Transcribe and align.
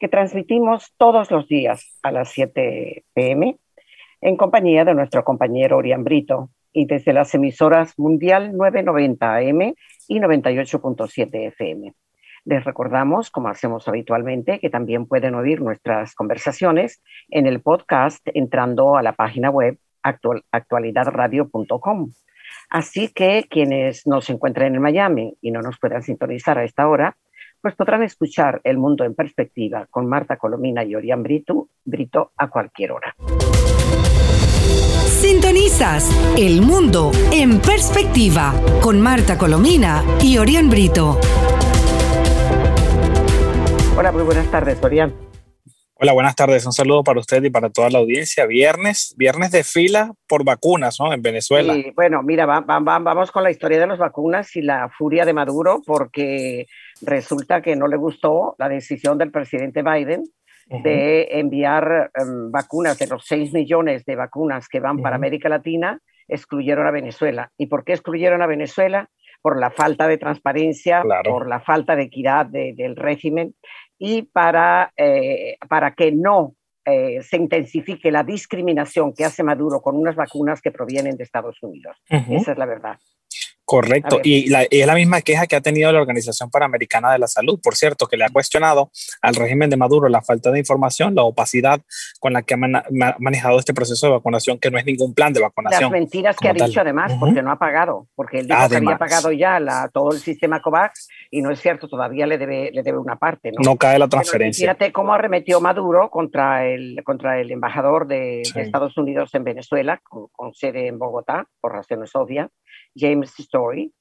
que 0.00 0.08
transmitimos 0.08 0.94
todos 0.96 1.30
los 1.30 1.46
días 1.46 1.98
a 2.02 2.10
las 2.10 2.30
7 2.30 3.04
pm 3.12 3.58
en 4.22 4.36
compañía 4.36 4.84
de 4.84 4.94
nuestro 4.94 5.22
compañero 5.24 5.76
Orián 5.76 6.04
Brito 6.04 6.50
y 6.72 6.86
desde 6.86 7.12
las 7.12 7.34
emisoras 7.34 7.98
Mundial 7.98 8.56
990 8.56 9.36
AM 9.36 9.74
y 10.08 10.18
98.7 10.18 11.48
FM. 11.48 11.92
Les 12.46 12.64
recordamos, 12.64 13.30
como 13.30 13.48
hacemos 13.48 13.86
habitualmente, 13.88 14.58
que 14.58 14.70
también 14.70 15.06
pueden 15.06 15.34
oír 15.34 15.60
nuestras 15.60 16.14
conversaciones 16.14 17.02
en 17.28 17.46
el 17.46 17.60
podcast 17.60 18.26
entrando 18.32 18.96
a 18.96 19.02
la 19.02 19.12
página 19.12 19.50
web 19.50 19.76
actualidadradio.com. 20.02 22.10
Así 22.70 23.08
que 23.08 23.44
quienes 23.50 24.06
nos 24.06 24.30
encuentren 24.30 24.74
en 24.74 24.80
Miami 24.80 25.36
y 25.42 25.50
no 25.50 25.60
nos 25.60 25.78
puedan 25.78 26.02
sintonizar 26.02 26.56
a 26.56 26.64
esta 26.64 26.88
hora, 26.88 27.18
pues 27.62 27.74
podrán 27.74 28.02
escuchar 28.02 28.60
El 28.64 28.78
Mundo 28.78 29.04
en 29.04 29.14
Perspectiva 29.14 29.86
con 29.90 30.08
Marta 30.08 30.36
Colomina 30.38 30.82
y 30.84 30.94
Orián 30.94 31.22
Brito, 31.22 31.68
Brito 31.84 32.32
a 32.36 32.48
cualquier 32.48 32.92
hora. 32.92 33.14
Sintonizas 35.06 36.10
El 36.38 36.62
Mundo 36.62 37.10
en 37.32 37.60
Perspectiva 37.60 38.54
con 38.80 39.00
Marta 39.00 39.36
Colomina 39.36 40.02
y 40.22 40.38
Orián 40.38 40.70
Brito. 40.70 41.18
Hola, 43.96 44.12
muy 44.12 44.22
buenas 44.22 44.50
tardes, 44.50 44.82
Orián. 44.82 45.14
Hola, 46.02 46.14
buenas 46.14 46.34
tardes. 46.34 46.64
Un 46.64 46.72
saludo 46.72 47.04
para 47.04 47.20
usted 47.20 47.42
y 47.44 47.50
para 47.50 47.68
toda 47.68 47.90
la 47.90 47.98
audiencia. 47.98 48.46
Viernes, 48.46 49.14
viernes 49.18 49.50
de 49.50 49.62
fila 49.64 50.14
por 50.26 50.46
vacunas, 50.46 50.98
¿no? 50.98 51.12
En 51.12 51.20
Venezuela. 51.20 51.74
Sí, 51.74 51.92
bueno, 51.94 52.22
mira, 52.22 52.46
vamos 52.46 53.30
con 53.30 53.42
la 53.42 53.50
historia 53.50 53.78
de 53.78 53.86
las 53.86 53.98
vacunas 53.98 54.56
y 54.56 54.62
la 54.62 54.88
furia 54.88 55.26
de 55.26 55.34
Maduro, 55.34 55.82
porque 55.84 56.64
resulta 57.02 57.62
que 57.62 57.76
no 57.76 57.86
le 57.86 57.96
gustó 57.96 58.54
la 58.58 58.68
decisión 58.68 59.18
del 59.18 59.30
presidente 59.30 59.82
Biden 59.82 60.24
de 60.82 61.26
enviar 61.32 62.12
em, 62.14 62.50
vacunas, 62.50 62.96
de 62.98 63.08
los 63.08 63.24
6 63.26 63.52
millones 63.52 64.04
de 64.04 64.14
vacunas 64.14 64.68
que 64.68 64.78
van 64.78 64.98
para 64.98 65.16
América 65.16 65.48
Latina, 65.48 65.98
excluyeron 66.28 66.86
a 66.86 66.92
Venezuela. 66.92 67.50
¿Y 67.58 67.66
por 67.66 67.84
qué 67.84 67.92
excluyeron 67.92 68.40
a 68.40 68.46
Venezuela? 68.46 69.10
Por 69.42 69.58
la 69.58 69.70
falta 69.70 70.06
de 70.06 70.18
transparencia, 70.18 71.02
por 71.24 71.48
la 71.48 71.60
falta 71.60 71.96
de 71.96 72.04
equidad 72.04 72.46
del 72.46 72.94
régimen 72.94 73.54
y 73.98 74.22
para, 74.22 74.92
eh, 74.96 75.56
para 75.68 75.94
que 75.94 76.12
no 76.12 76.54
eh, 76.84 77.20
se 77.22 77.36
intensifique 77.36 78.12
la 78.12 78.22
discriminación 78.22 79.12
que 79.12 79.24
hace 79.24 79.42
Maduro 79.42 79.80
con 79.80 79.96
unas 79.96 80.14
vacunas 80.14 80.60
que 80.60 80.70
provienen 80.70 81.16
de 81.16 81.24
Estados 81.24 81.62
Unidos. 81.62 81.96
Esa 82.08 82.52
es 82.52 82.58
la 82.58 82.66
verdad. 82.66 82.98
Correcto. 83.70 84.18
Y, 84.24 84.52
es 84.52 84.84
la 84.84 84.94
misma 84.96 85.20
queja 85.20 85.46
que 85.46 85.54
ha 85.54 85.60
tenido 85.60 85.92
la 85.92 86.00
Organización 86.00 86.50
Panamericana 86.50 87.12
de 87.12 87.20
la 87.20 87.28
Salud, 87.28 87.60
por 87.62 87.76
cierto, 87.76 88.08
que 88.08 88.16
le 88.16 88.24
ha 88.24 88.28
cuestionado 88.28 88.90
al 89.22 89.36
régimen 89.36 89.70
de 89.70 89.76
Maduro 89.76 90.08
la 90.08 90.22
falta 90.22 90.50
de 90.50 90.58
información, 90.58 91.14
la 91.14 91.22
opacidad 91.22 91.80
con 92.18 92.32
la 92.32 92.42
que 92.42 92.54
ha 92.54 92.56
manejado 93.20 93.60
este 93.60 93.72
proceso 93.72 94.08
de 94.08 94.14
vacunación, 94.14 94.58
que 94.58 94.72
no 94.72 94.78
es 94.78 94.84
ningún 94.84 95.14
plan 95.14 95.32
de 95.32 95.40
vacunación. 95.40 95.82
Las 95.82 95.90
mentiras 95.92 96.36
que 96.36 96.48
ha 96.48 96.52
dicho 96.52 96.80
además, 96.80 97.12
porque 97.20 97.42
no 97.42 97.52
ha 97.52 97.60
pagado, 97.60 98.08
porque 98.16 98.40
él 98.40 98.48
dijo 98.48 98.68
que 98.68 98.74
había 98.74 98.98
pagado 98.98 99.30
ya 99.30 99.60
la, 99.60 99.88
todo 99.94 100.10
el 100.10 100.18
sistema 100.18 100.60
COVAX 100.60 101.06
y 101.30 101.40
no 101.40 101.52
es 101.52 101.60
cierto, 101.60 101.86
todavía 101.86 102.26
le 102.26 102.38
debe, 102.38 102.72
le 102.72 102.82
debe 102.82 102.98
una 102.98 103.20
parte. 103.20 103.52
No, 103.52 103.62
no 103.62 103.76
cae 103.76 104.00
la 104.00 104.08
transferencia. 104.08 104.64
fíjate 104.64 104.90
cómo 104.90 105.14
arremetió 105.14 105.60
Maduro 105.60 106.10
contra 106.10 106.66
el, 106.66 107.00
contra 107.04 107.40
el 107.40 107.52
embajador 107.52 108.08
de, 108.08 108.40
Estados 108.40 108.98
Unidos 108.98 109.32
en 109.34 109.44
Venezuela, 109.44 110.00
con, 110.02 110.26
con 110.32 110.54
sede 110.54 110.88
en 110.88 110.98
Bogotá, 110.98 111.46
por 111.60 111.70
razones 111.70 112.10
obvias 112.16 112.48
James 112.94 113.38
Story, 113.38 113.92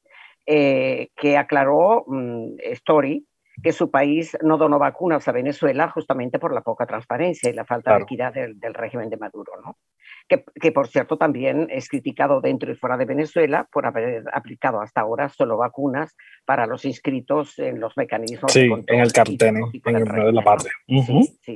eh, 0.46 1.10
que 1.16 1.38
aclaró 1.38 2.06
mm, 2.08 2.56
Story 2.72 3.26
que 3.62 3.74
su 3.74 3.92
país 3.92 4.38
no 4.42 4.58
donó 4.58 4.80
vacunas 4.80 5.28
a 5.28 5.32
Venezuela 5.32 5.90
justamente 5.90 6.40
por 6.40 6.54
la 6.54 6.62
poca 6.62 6.86
transparencia 6.86 7.50
y 7.50 7.54
la 7.54 7.66
falta 7.66 7.96
de 7.96 8.04
equidad 8.04 8.34
del, 8.34 8.74
régimen 8.74 9.10
de 9.10 9.18
Maduro, 9.18 9.54
¿no? 9.64 9.78
Que, 10.30 10.46
que, 10.62 10.72
por 10.72 10.88
cierto 10.88 11.18
también 11.18 11.68
es 11.72 11.90
criticado 11.90 12.40
dentro 12.40 12.72
y 12.72 12.76
fuera 12.76 12.98
de 12.98 13.06
Venezuela 13.06 13.68
por 13.72 13.88
haber 13.88 14.24
aplicado 14.32 14.80
hasta 14.80 15.02
ahora 15.02 15.28
solo 15.28 15.58
vacunas 15.58 16.16
para 16.46 16.68
los 16.68 16.86
inscritos 16.86 17.58
en 17.58 17.80
los 17.80 17.98
mecanismos 17.98 18.52
sí, 18.52 18.70
en 18.88 19.00
el 19.00 19.12
cartel, 19.12 19.58
en 19.74 19.96
el 19.96 20.04
de 20.06 20.32
la 20.32 20.44
patria. 20.44 20.72
sí, 21.42 21.56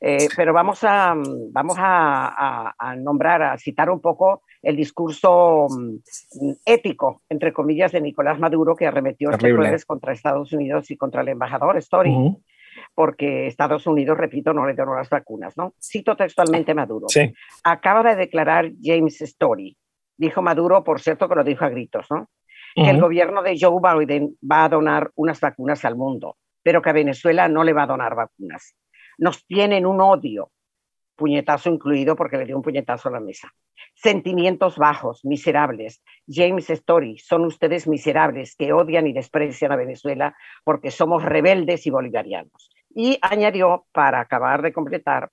eh, 0.00 0.28
pero 0.36 0.52
vamos 0.52 0.80
a, 0.84 1.14
vamos 1.50 1.76
a, 1.78 2.74
nombrar, 2.98 3.42
a 3.42 3.58
citar 3.58 3.90
un 3.90 4.00
poco 4.00 4.42
el 4.62 4.76
discurso 4.76 5.66
mm, 5.68 6.50
ético, 6.64 7.22
entre 7.28 7.52
comillas, 7.52 7.92
de 7.92 8.00
Nicolás 8.00 8.38
Maduro, 8.38 8.76
que 8.76 8.86
arremetió 8.86 9.30
este 9.30 9.52
jueves 9.52 9.84
contra 9.84 10.12
Estados 10.12 10.52
Unidos 10.52 10.90
y 10.90 10.96
contra 10.96 11.22
el 11.22 11.28
embajador 11.28 11.76
Story. 11.78 12.14
Porque 12.98 13.46
Estados 13.46 13.86
Unidos, 13.86 14.18
repito, 14.18 14.52
no 14.52 14.66
le 14.66 14.74
dio 14.74 14.84
las 14.84 15.08
vacunas, 15.08 15.56
¿no? 15.56 15.72
Cito 15.80 16.16
textualmente 16.16 16.74
Maduro. 16.74 17.06
Acaba 17.62 18.02
de 18.02 18.16
declarar 18.16 18.72
James 18.82 19.20
Story, 19.20 19.76
dijo 20.16 20.42
Maduro, 20.42 20.82
por 20.82 21.00
cierto 21.00 21.28
que 21.28 21.36
lo 21.36 21.44
dijo 21.44 21.64
a 21.64 21.68
gritos, 21.68 22.06
¿no? 22.10 22.28
Que 22.74 22.90
el 22.90 23.00
gobierno 23.00 23.42
de 23.42 23.56
Joe 23.56 23.80
Biden 23.80 24.36
va 24.40 24.64
a 24.64 24.68
donar 24.68 25.12
unas 25.14 25.40
vacunas 25.40 25.84
al 25.84 25.94
mundo, 25.94 26.38
pero 26.62 26.82
que 26.82 26.90
a 26.90 26.92
Venezuela 26.92 27.48
no 27.48 27.62
le 27.62 27.72
va 27.72 27.84
a 27.84 27.86
donar 27.86 28.16
vacunas 28.16 28.74
nos 29.18 29.44
tienen 29.46 29.84
un 29.84 30.00
odio, 30.00 30.52
puñetazo 31.16 31.68
incluido 31.68 32.16
porque 32.16 32.38
le 32.38 32.46
dio 32.46 32.56
un 32.56 32.62
puñetazo 32.62 33.08
a 33.08 33.12
la 33.12 33.20
mesa. 33.20 33.52
Sentimientos 33.94 34.76
bajos, 34.76 35.24
miserables. 35.24 36.02
James 36.28 36.70
Story, 36.70 37.18
son 37.18 37.44
ustedes 37.44 37.88
miserables 37.88 38.54
que 38.54 38.72
odian 38.72 39.08
y 39.08 39.12
desprecian 39.12 39.72
a 39.72 39.76
Venezuela 39.76 40.36
porque 40.64 40.92
somos 40.92 41.24
rebeldes 41.24 41.86
y 41.86 41.90
bolivarianos. 41.90 42.70
Y 42.90 43.18
añadió, 43.22 43.86
para 43.92 44.20
acabar 44.20 44.62
de 44.62 44.72
completar, 44.72 45.30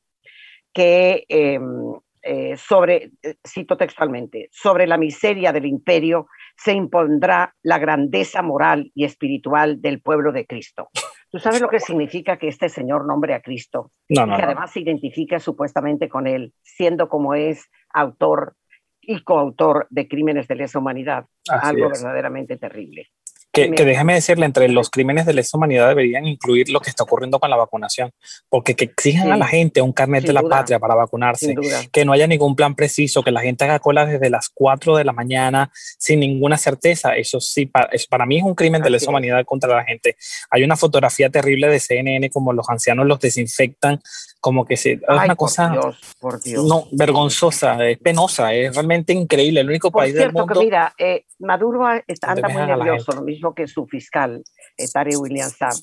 que 0.74 1.26
em, 1.30 1.94
eh, 2.22 2.58
sobre, 2.58 3.12
eh, 3.22 3.36
cito 3.48 3.78
textualmente, 3.78 4.50
sobre 4.52 4.88
la 4.88 4.98
miseria 4.98 5.54
del 5.54 5.68
imperio 5.68 6.28
se 6.58 6.74
impondrá 6.74 7.54
la 7.62 7.78
grandeza 7.78 8.42
moral 8.42 8.92
y 8.96 9.06
espiritual 9.06 9.80
del 9.80 10.02
pueblo 10.02 10.32
de 10.32 10.48
Cristo. 10.48 10.90
¿Tú 11.30 11.38
sabes 11.38 11.62
lo 11.62 11.70
que 11.70 11.80
significa 11.80 12.38
que 12.38 12.48
este 12.48 12.68
señor 12.68 13.06
nombre 13.06 13.36
a 13.36 13.42
Cristo? 13.42 13.92
y 14.08 14.16
que 14.16 14.42
además 14.42 14.72
se 14.72 14.80
identifica 14.80 15.40
supuestamente 15.40 16.10
con 16.10 16.26
él, 16.26 16.54
siendo 16.64 17.10
como 17.10 17.36
es 17.36 17.70
autor 17.94 18.56
y 19.02 19.24
coautor 19.24 19.86
de 19.92 20.08
crímenes 20.08 20.48
de 20.48 20.56
lesa 20.56 20.80
humanidad. 20.80 21.26
algo 21.48 21.90
verdaderamente 21.90 22.58
terrible. 22.58 23.10
Que, 23.56 23.70
déjeme 23.70 24.14
decirle, 24.14 24.46
entre 24.46 24.68
los 24.68 24.90
crímenes 24.90 25.26
de 25.26 25.34
lesa 25.34 25.58
humanidad 25.58 25.88
deberían 25.88 26.28
incluir 26.28 26.70
lo 26.70 26.82
que 26.82 26.90
está 26.90 27.04
ocurriendo 27.04 27.40
con 27.40 27.50
la 27.50 27.56
vacunación, 27.56 28.12
porque 28.50 28.76
que 28.76 28.86
exijan 28.86 29.32
a 29.32 29.38
la 29.38 29.48
gente 29.48 29.82
un 29.82 29.94
carnet 29.94 30.26
de 30.26 30.34
la 30.34 30.44
patria 30.44 30.78
para 30.78 30.94
vacunarse, 30.94 31.56
que 31.92 32.06
no 32.06 32.12
haya 32.12 32.28
ningún 32.28 32.56
plan 32.56 32.76
preciso, 32.76 33.24
que 33.24 33.32
la 33.32 33.42
gente 33.42 33.64
haga 33.64 33.80
cola 33.80 34.06
desde 34.06 34.30
las 34.30 34.50
4 34.54 34.98
de 34.98 35.06
la 35.06 35.14
mañana 35.14 35.72
sin 35.98 36.20
ninguna 36.20 36.58
certeza, 36.58 37.16
eso 37.16 37.40
sí, 37.40 37.66
para, 37.66 37.90
para 38.10 38.26
mí 38.26 38.38
es 38.38 38.44
un 38.44 38.56
crimen 38.56 38.82
de 38.82 38.90
lesa 38.90 39.10
humanidad 39.10 39.44
contra 39.46 39.74
la 39.74 39.84
gente. 39.84 40.18
Hay 40.50 40.64
una 40.64 40.76
fotografía 40.76 41.30
terrible 41.30 41.70
de 41.70 41.80
CNN 41.80 42.30
como 42.30 42.54
los 42.54 42.70
ancianos 42.70 43.06
los 43.06 43.20
desinfectan 43.20 44.00
como 44.46 44.64
que 44.64 44.78
se, 44.78 44.92
es 44.92 45.02
una 45.08 45.36
cosa 45.36 45.70
no 45.70 46.88
vergonzosa, 46.92 47.84
es 47.84 47.98
penosa, 47.98 48.54
es 48.54 48.76
realmente 48.76 49.12
increíble. 49.12 49.62
El 49.62 49.70
único 49.70 49.90
país 49.90 50.14
del 50.14 50.32
mundo. 50.32 50.54
Que 50.54 50.60
mira, 50.60 50.94
eh, 51.00 51.26
Maduro 51.40 51.84
anda 51.84 52.50
muy 52.50 52.62
nervioso, 52.68 53.12
lo 53.14 53.24
mismo 53.24 53.45
que 53.54 53.68
su 53.68 53.86
fiscal, 53.86 54.44
eh, 54.78 54.86
Tare 54.92 55.16
William 55.18 55.50
Saab, 55.50 55.76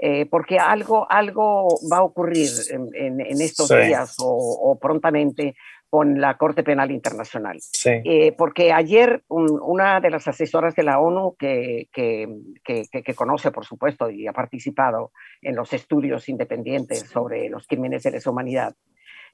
eh, 0.00 0.26
porque 0.26 0.58
algo, 0.58 1.10
algo 1.10 1.68
va 1.90 1.98
a 1.98 2.02
ocurrir 2.02 2.50
en, 2.70 3.40
estos 3.40 3.68
días 3.68 4.16
o, 4.18 4.26
o, 4.26 4.78
prontamente 4.78 5.54
con 5.88 6.20
la 6.20 6.36
Corte 6.36 6.62
Penal 6.62 6.90
Internacional. 6.90 7.58
Eh, 7.84 8.32
porque 8.36 8.72
ayer 8.72 9.22
una 9.28 10.00
de 10.00 10.10
las 10.10 10.26
asesoras 10.28 10.74
de 10.74 10.82
la 10.82 10.98
ONU 10.98 11.36
que, 11.38 11.88
que, 11.92 12.28
que, 12.64 13.14
conoce, 13.14 13.50
por 13.50 13.64
supuesto, 13.64 14.10
y 14.10 14.26
ha 14.26 14.32
participado 14.32 15.12
en 15.40 15.54
los 15.54 15.72
estudios 15.72 16.28
independientes 16.28 17.00
sobre 17.00 17.48
los 17.48 17.66
crímenes 17.66 18.02
de 18.02 18.10
lesa 18.10 18.30
humanidad, 18.30 18.74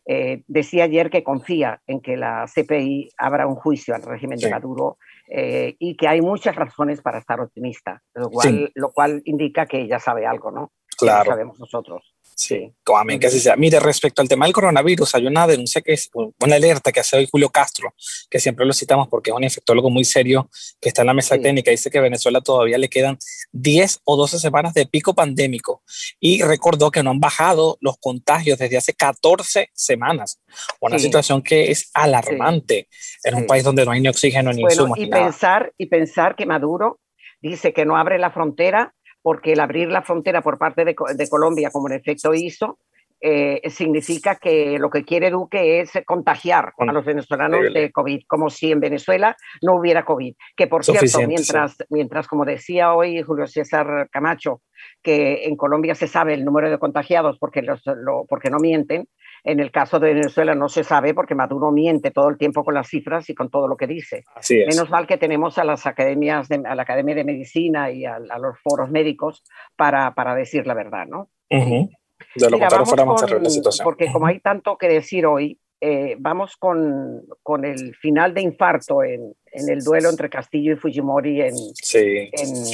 eh, 0.06 0.43
decía 0.46 0.85
ayer 0.85 1.11
que 1.11 1.23
confía 1.23 1.81
en 1.87 2.00
que 2.00 2.17
la 2.17 2.46
CPI 2.52 3.11
abra 3.17 3.46
un 3.46 3.55
juicio 3.55 3.94
al 3.94 4.02
régimen 4.02 4.38
de 4.38 4.50
Maduro 4.50 4.99
eh, 5.34 5.76
y 5.79 5.96
que 5.96 6.08
hay 6.08 6.20
muchas 6.20 6.55
razones 6.55 7.00
para 7.00 7.19
estar 7.19 7.40
optimista, 7.40 8.02
lo 8.12 8.29
cual, 8.29 8.70
lo 8.75 8.90
cual 8.90 9.23
indica 9.25 9.64
que 9.64 9.81
ella 9.81 9.99
sabe 9.99 10.26
algo, 10.26 10.50
¿no? 10.50 10.73
Claro. 10.99 11.31
sabemos 11.31 11.58
nosotros. 11.58 12.14
Sí, 12.34 12.73
amén, 12.96 13.20
que 13.20 13.26
así 13.26 13.38
sea. 13.38 13.56
Mire, 13.56 13.79
respecto 13.79 14.23
al 14.23 14.29
tema 14.29 14.46
del 14.46 14.55
coronavirus, 14.55 15.14
hay 15.14 15.26
una 15.26 15.46
denuncia 15.46 15.81
que 15.81 15.93
es 15.93 16.11
una 16.12 16.56
alerta 16.56 16.90
que 16.90 17.00
hace 17.00 17.17
hoy 17.17 17.29
Julio 17.31 17.50
Castro, 17.50 17.94
que 18.31 18.40
siempre 18.40 18.67
lo 18.67 18.73
citamos 18.73 19.08
porque 19.08 19.31
es 19.31 19.37
un 19.37 19.44
infectólogo 19.44 19.90
muy 19.90 20.05
serio 20.05 20.49
que 20.81 20.88
está 20.88 21.02
en 21.02 21.08
la 21.08 21.14
mesa 21.14 21.38
técnica. 21.38 21.70
Dice 21.70 21.90
que 21.90 21.99
a 21.99 22.02
Venezuela 22.02 22.40
todavía 22.40 22.79
le 22.79 22.88
quedan 22.88 23.19
10 23.52 24.00
o 24.05 24.17
12 24.17 24.38
semanas 24.38 24.75
de 24.75 24.87
pico 24.87 25.14
pandémico 25.14 25.82
y 26.20 26.43
recordó 26.43 26.90
que 26.90 27.02
no 27.02 27.11
han 27.11 27.20
bajado 27.20 27.79
los 27.81 27.99
contagios 27.99 28.58
desde 28.58 28.76
hace 28.76 28.94
14 28.94 29.70
semanas. 29.75 30.40
Una 30.81 30.99
situación 30.99 31.43
que 31.43 31.70
es 31.70 31.90
alarmante 31.94 32.88
en 33.25 33.35
un 33.35 33.46
país 33.46 33.64
donde 33.64 33.85
no 33.85 33.93
hay 33.93 34.00
ni 34.00 34.08
oxígeno 34.08 34.52
ni 34.52 34.62
bueno, 34.62 34.94
Y 34.96 35.06
pensar, 35.06 35.73
y 35.78 35.87
pensar 35.87 36.35
que 36.35 36.46
Maduro 36.46 37.00
dice 37.40 37.73
que 37.73 37.85
no 37.85 37.96
abre 37.96 38.19
la 38.19 38.31
frontera 38.31 38.94
porque 39.22 39.52
el 39.52 39.60
abrir 39.60 39.88
la 39.88 40.02
frontera 40.02 40.42
por 40.42 40.58
parte 40.58 40.84
de, 40.84 40.94
Colombia, 40.94 41.70
como 41.70 41.88
en 41.88 41.94
efecto 41.94 42.34
hizo, 42.34 42.78
eh, 43.24 43.60
significa 43.70 44.34
que 44.34 44.80
lo 44.80 44.90
que 44.90 45.04
quiere 45.04 45.30
Duque 45.30 45.80
es 45.80 45.92
contagiar 46.04 46.72
a 46.76 46.92
los 46.92 47.04
venezolanos 47.04 47.72
de 47.72 47.92
COVID, 47.92 48.22
como 48.26 48.50
si 48.50 48.72
en 48.72 48.80
Venezuela 48.80 49.36
no 49.62 49.76
hubiera 49.76 50.04
COVID. 50.04 50.34
Que 50.56 50.66
por 50.66 50.84
cierto, 50.84 51.20
mientras, 51.28 51.76
mientras, 51.88 52.26
como 52.26 52.44
decía 52.44 52.94
hoy 52.94 53.22
Julio 53.22 53.46
César 53.46 54.08
Camacho, 54.10 54.62
que 55.02 55.44
en 55.44 55.56
Colombia 55.56 55.94
se 55.94 56.08
sabe 56.08 56.34
el 56.34 56.44
número 56.44 56.68
de 56.68 56.78
contagiados 56.78 57.38
porque, 57.38 57.62
los, 57.62 57.80
porque 58.28 58.50
no 58.50 58.58
mienten, 58.58 59.06
en 59.44 59.60
el 59.60 59.70
caso 59.72 59.98
de 59.98 60.14
Venezuela 60.14 60.54
no 60.54 60.68
se 60.68 60.84
sabe 60.84 61.14
porque 61.14 61.34
Maduro 61.34 61.72
miente 61.72 62.10
todo 62.10 62.28
el 62.28 62.38
tiempo 62.38 62.62
con 62.64 62.74
las 62.74 62.88
cifras 62.88 63.28
y 63.28 63.34
con 63.34 63.50
todo 63.50 63.66
lo 63.66 63.76
que 63.76 63.86
dice. 63.86 64.24
Menos 64.50 64.88
mal 64.90 65.06
que 65.06 65.18
tenemos 65.18 65.58
a 65.58 65.64
las 65.64 65.86
academias, 65.86 66.48
a 66.50 66.74
la 66.74 66.82
Academia 66.82 67.14
de 67.14 67.24
Medicina 67.24 67.90
y 67.90 68.04
a, 68.04 68.18
los 68.18 68.58
foros 68.62 68.90
médicos 68.90 69.42
para, 69.76 70.14
para, 70.14 70.34
decir 70.34 70.66
la 70.66 70.74
verdad, 70.74 71.06
¿no? 71.06 71.28
De 71.50 72.50
lo 72.50 72.58
contrario 72.58 72.86
fuera 72.86 73.04
más 73.04 73.30
la 73.30 73.50
situación. 73.50 73.84
Porque 73.84 74.12
como 74.12 74.26
hay 74.26 74.38
tanto 74.38 74.76
que 74.78 74.88
decir 74.88 75.26
hoy, 75.26 75.58
eh, 75.80 76.14
vamos 76.20 76.56
con, 76.56 77.24
con, 77.42 77.64
el 77.64 77.96
final 77.96 78.34
de 78.34 78.42
infarto 78.42 79.02
en, 79.02 79.34
en, 79.46 79.68
el 79.68 79.82
duelo 79.82 80.10
entre 80.10 80.30
Castillo 80.30 80.74
y 80.74 80.76
Fujimori 80.76 81.40
en, 81.40 81.54
en, 81.94 82.64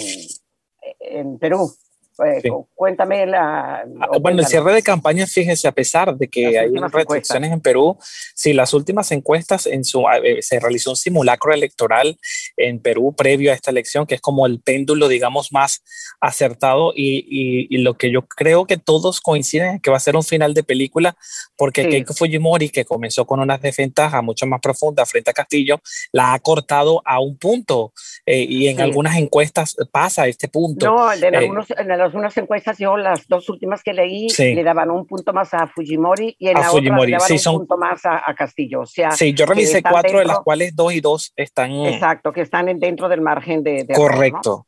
en 1.01 1.39
Perú. 1.39 1.71
Eh, 2.25 2.51
cuéntame 2.75 3.27
la... 3.27 3.85
Ah, 4.01 4.19
bueno, 4.21 4.41
el 4.41 4.47
cierre 4.47 4.73
de 4.73 4.83
campaña, 4.83 5.27
fíjense, 5.27 5.69
a 5.69 5.73
pesar 5.73 6.17
de 6.17 6.29
que 6.29 6.59
hay 6.59 6.69
restricciones 6.69 7.53
en 7.53 7.61
Perú, 7.61 7.97
si 8.35 8.53
las 8.53 8.75
últimas 8.75 9.13
encuestas, 9.13 9.67
en 9.67 9.85
su, 9.85 10.05
eh, 10.25 10.43
se 10.43 10.59
realizó 10.59 10.91
un 10.91 10.97
simulacro 10.97 11.53
electoral 11.53 12.19
en 12.57 12.81
Perú 12.81 13.15
previo 13.17 13.53
a 13.53 13.55
esta 13.55 13.71
elección, 13.71 14.07
que 14.07 14.17
es 14.17 14.21
como 14.21 14.47
el 14.47 14.61
péndulo, 14.61 15.07
digamos, 15.07 15.53
más 15.53 15.83
acertado 16.21 16.93
y, 16.95 17.67
y, 17.71 17.79
lo 17.79 17.95
que 17.95 18.11
yo 18.11 18.23
creo 18.23 18.67
que 18.67 18.77
todos 18.77 19.21
coinciden 19.21 19.77
es 19.77 19.83
que 19.83 19.91
va 19.91 19.99
a 19.99 20.01
ser 20.01 20.17
un 20.17 20.25
final 20.25 20.55
de 20.55 20.65
película, 20.65 21.17
porque 21.57 21.89
Keiko 21.89 22.15
Fujimori, 22.15 22.71
que 22.71 22.85
comenzó 22.85 23.25
con 23.25 23.39
una 23.39 23.59
desventaja 23.59 24.21
mucho 24.23 24.47
más 24.47 24.61
profunda 24.61 25.07
frente 25.07 25.31
a 25.31 25.35
Castillo, 25.35 25.81
la 26.13 26.35
ha 26.35 26.39
cortado 26.41 27.01
a 27.05 27.21
un 27.21 27.39
punto 27.39 27.93
eh, 28.27 28.45
y 28.49 28.67
en 28.69 28.81
algunas 28.81 29.17
encuestas 29.17 29.77
pasa 29.93 30.27
este 30.27 30.49
punto. 30.49 30.87
No, 30.87 31.13
en, 31.13 31.35
algunos, 31.35 31.67
en 31.71 31.91
unas 32.15 32.37
encuestas, 32.37 32.79
yo 32.79 32.97
las 32.97 33.27
dos 33.29 33.49
últimas 33.49 33.83
que 33.83 33.93
leí, 33.93 34.29
le 34.39 34.63
daban 34.63 34.91
un 34.91 35.07
punto 35.07 35.33
más 35.33 35.55
a 35.55 35.67
Fujimori 35.67 36.37
y 36.39 36.49
en 36.49 36.55
la 36.55 36.71
otra 36.71 36.81
le 36.81 37.13
daban 37.13 37.33
un 37.33 37.59
punto 37.59 37.77
más 37.77 38.01
a, 38.05 38.35
Castillo. 38.37 38.81
O 38.81 38.87
sea, 38.87 39.11
sí, 39.13 39.35
yo 39.35 39.47
revisé 39.47 39.83
cuatro 39.83 40.19
de 40.19 40.25
las 40.25 40.41
cuales 40.41 40.75
dos 40.75 40.93
y 40.93 41.01
dos 41.01 41.33
están. 41.37 41.73
Exacto, 41.73 42.33
que 42.33 42.43
están 42.43 42.67
dentro 42.79 43.09
del 43.09 43.21
margen 43.21 43.63
de. 43.63 43.87
correcto. 43.95 44.67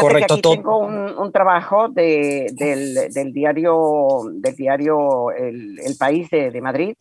Correcto, 0.00 0.34
aquí 0.34 0.42
tengo 0.42 0.78
un, 0.78 1.18
un 1.18 1.32
trabajo 1.32 1.88
de, 1.88 2.46
del, 2.54 2.94
del, 3.12 3.32
diario, 3.32 4.20
del 4.32 4.54
diario 4.54 5.30
El, 5.32 5.78
el 5.80 5.96
País 5.98 6.30
de, 6.30 6.50
de 6.50 6.60
Madrid, 6.62 6.94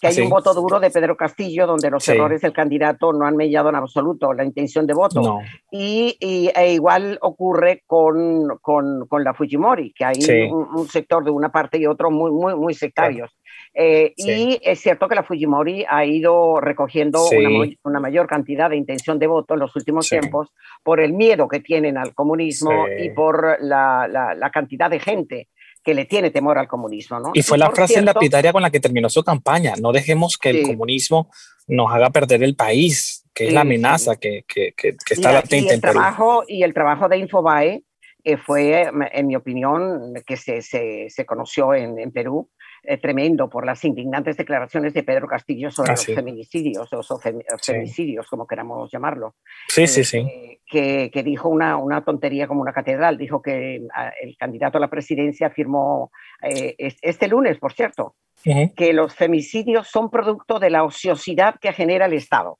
que 0.00 0.06
hay 0.06 0.20
un 0.20 0.30
voto 0.30 0.54
duro 0.54 0.78
de 0.78 0.90
Pedro 0.90 1.16
Castillo, 1.16 1.66
donde 1.66 1.90
los 1.90 2.08
errores 2.08 2.40
del 2.40 2.52
candidato 2.52 3.12
no 3.12 3.26
han 3.26 3.36
mellado 3.36 3.68
en 3.68 3.74
absoluto 3.74 4.32
la 4.32 4.44
intención 4.44 4.86
de 4.86 4.94
voto. 4.94 5.40
Y, 5.70 6.16
e 6.20 6.72
igual 6.72 7.18
ocurre 7.20 7.82
con, 7.86 8.58
con, 8.60 9.06
con, 9.08 9.24
la 9.24 9.34
Fujimori, 9.34 9.92
que 9.92 10.04
hay 10.04 10.18
un, 10.50 10.88
sector 10.88 11.24
de 11.24 11.30
una 11.30 11.50
parte 11.50 11.78
y 11.78 11.86
otro 11.86 12.10
muy, 12.10 12.30
muy, 12.30 12.54
muy 12.54 12.74
sectarios. 12.74 13.36
Eh, 13.74 14.12
y 14.16 14.58
es 14.62 14.80
cierto 14.80 15.08
que 15.08 15.14
la 15.14 15.24
Fujimori 15.24 15.84
ha 15.88 16.04
ido 16.04 16.60
recogiendo 16.60 17.24
una, 17.28 17.72
una, 17.82 18.00
mayor 18.00 18.26
cantidad 18.26 18.70
de 18.70 18.76
intención 18.76 19.18
de 19.18 19.26
voto 19.26 19.54
en 19.54 19.60
los 19.60 19.74
últimos 19.74 20.08
tiempos 20.08 20.48
por 20.82 21.00
el 21.00 21.12
miedo 21.12 21.48
que 21.48 21.60
tienen 21.60 21.98
al 21.98 22.14
comunismo 22.14 22.86
y 22.88 23.10
por 23.10 23.58
la, 23.60 24.06
la, 24.08 24.34
la 24.34 24.50
cantidad 24.50 24.88
de 24.90 25.00
gente 25.00 25.48
que 25.88 25.94
le 25.94 26.04
tiene 26.04 26.30
temor 26.30 26.58
al 26.58 26.68
comunismo. 26.68 27.18
¿no? 27.18 27.30
Y 27.32 27.40
fue 27.40 27.56
la 27.56 27.70
frase 27.70 28.02
lapidaria 28.02 28.52
con 28.52 28.60
la 28.60 28.68
que 28.68 28.78
terminó 28.78 29.08
su 29.08 29.24
campaña, 29.24 29.72
no 29.80 29.90
dejemos 29.90 30.36
que 30.36 30.50
el 30.50 30.62
comunismo 30.66 31.30
nos 31.66 31.90
haga 31.90 32.10
perder 32.10 32.42
el 32.42 32.54
país, 32.54 33.24
que 33.32 33.46
es 33.46 33.54
la 33.54 33.62
amenaza 33.62 34.16
que, 34.16 34.44
que, 34.46 34.74
que, 34.76 34.94
está 35.08 35.32
latente 35.32 35.72
y 35.72 35.74
el 35.74 35.80
trabajo 35.80 36.44
Y 36.46 36.62
el 36.62 36.74
trabajo 36.74 37.08
de 37.08 37.16
Infobae 37.16 37.84
eh, 38.24 38.36
fue, 38.36 38.90
en 39.12 39.26
mi 39.26 39.36
opinión, 39.36 40.14
que 40.26 40.36
se, 40.36 40.62
se, 40.62 41.06
se 41.08 41.26
conoció 41.26 41.74
en, 41.74 41.98
en 41.98 42.12
Perú, 42.12 42.48
eh, 42.84 42.96
tremendo 42.96 43.50
por 43.50 43.66
las 43.66 43.84
indignantes 43.84 44.36
declaraciones 44.36 44.94
de 44.94 45.02
Pedro 45.02 45.26
Castillo 45.26 45.70
sobre 45.70 45.90
ah, 45.90 45.94
los 45.94 46.06
feminicidios 46.06 46.88
o 46.92 47.20
femicidios, 47.60 48.26
como 48.28 48.46
queramos 48.46 48.90
llamarlo. 48.90 49.34
Sí, 49.68 49.86
sí, 49.88 50.04
sí. 50.04 50.18
Eh, 50.18 50.60
que, 50.64 51.10
que, 51.12 51.22
dijo 51.24 51.48
una, 51.48 51.76
una, 51.76 52.04
tontería 52.04 52.46
como 52.46 52.62
una 52.62 52.72
catedral. 52.72 53.18
Dijo 53.18 53.42
que 53.42 53.82
ah, 53.94 54.12
el 54.20 54.36
candidato 54.36 54.78
a 54.78 54.80
la 54.80 54.88
presidencia 54.88 55.48
afirmó 55.48 56.12
eh, 56.40 56.76
este 56.78 57.26
lunes, 57.26 57.58
por 57.58 57.72
cierto, 57.72 58.14
que 58.42 58.92
los 58.92 59.14
femicidios 59.14 59.88
son 59.88 60.08
producto 60.08 60.60
de 60.60 60.70
la 60.70 60.84
ociosidad 60.84 61.56
que 61.60 61.72
genera 61.72 62.06
el 62.06 62.12
Estado. 62.12 62.58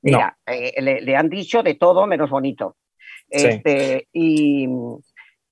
Mira, 0.00 0.38
le, 0.46 1.00
le, 1.00 1.16
han 1.16 1.28
dicho 1.28 1.64
de 1.64 1.74
todo 1.74 2.06
menos 2.06 2.30
bonito. 2.30 2.76
Este, 3.30 4.08
y, 4.12 4.64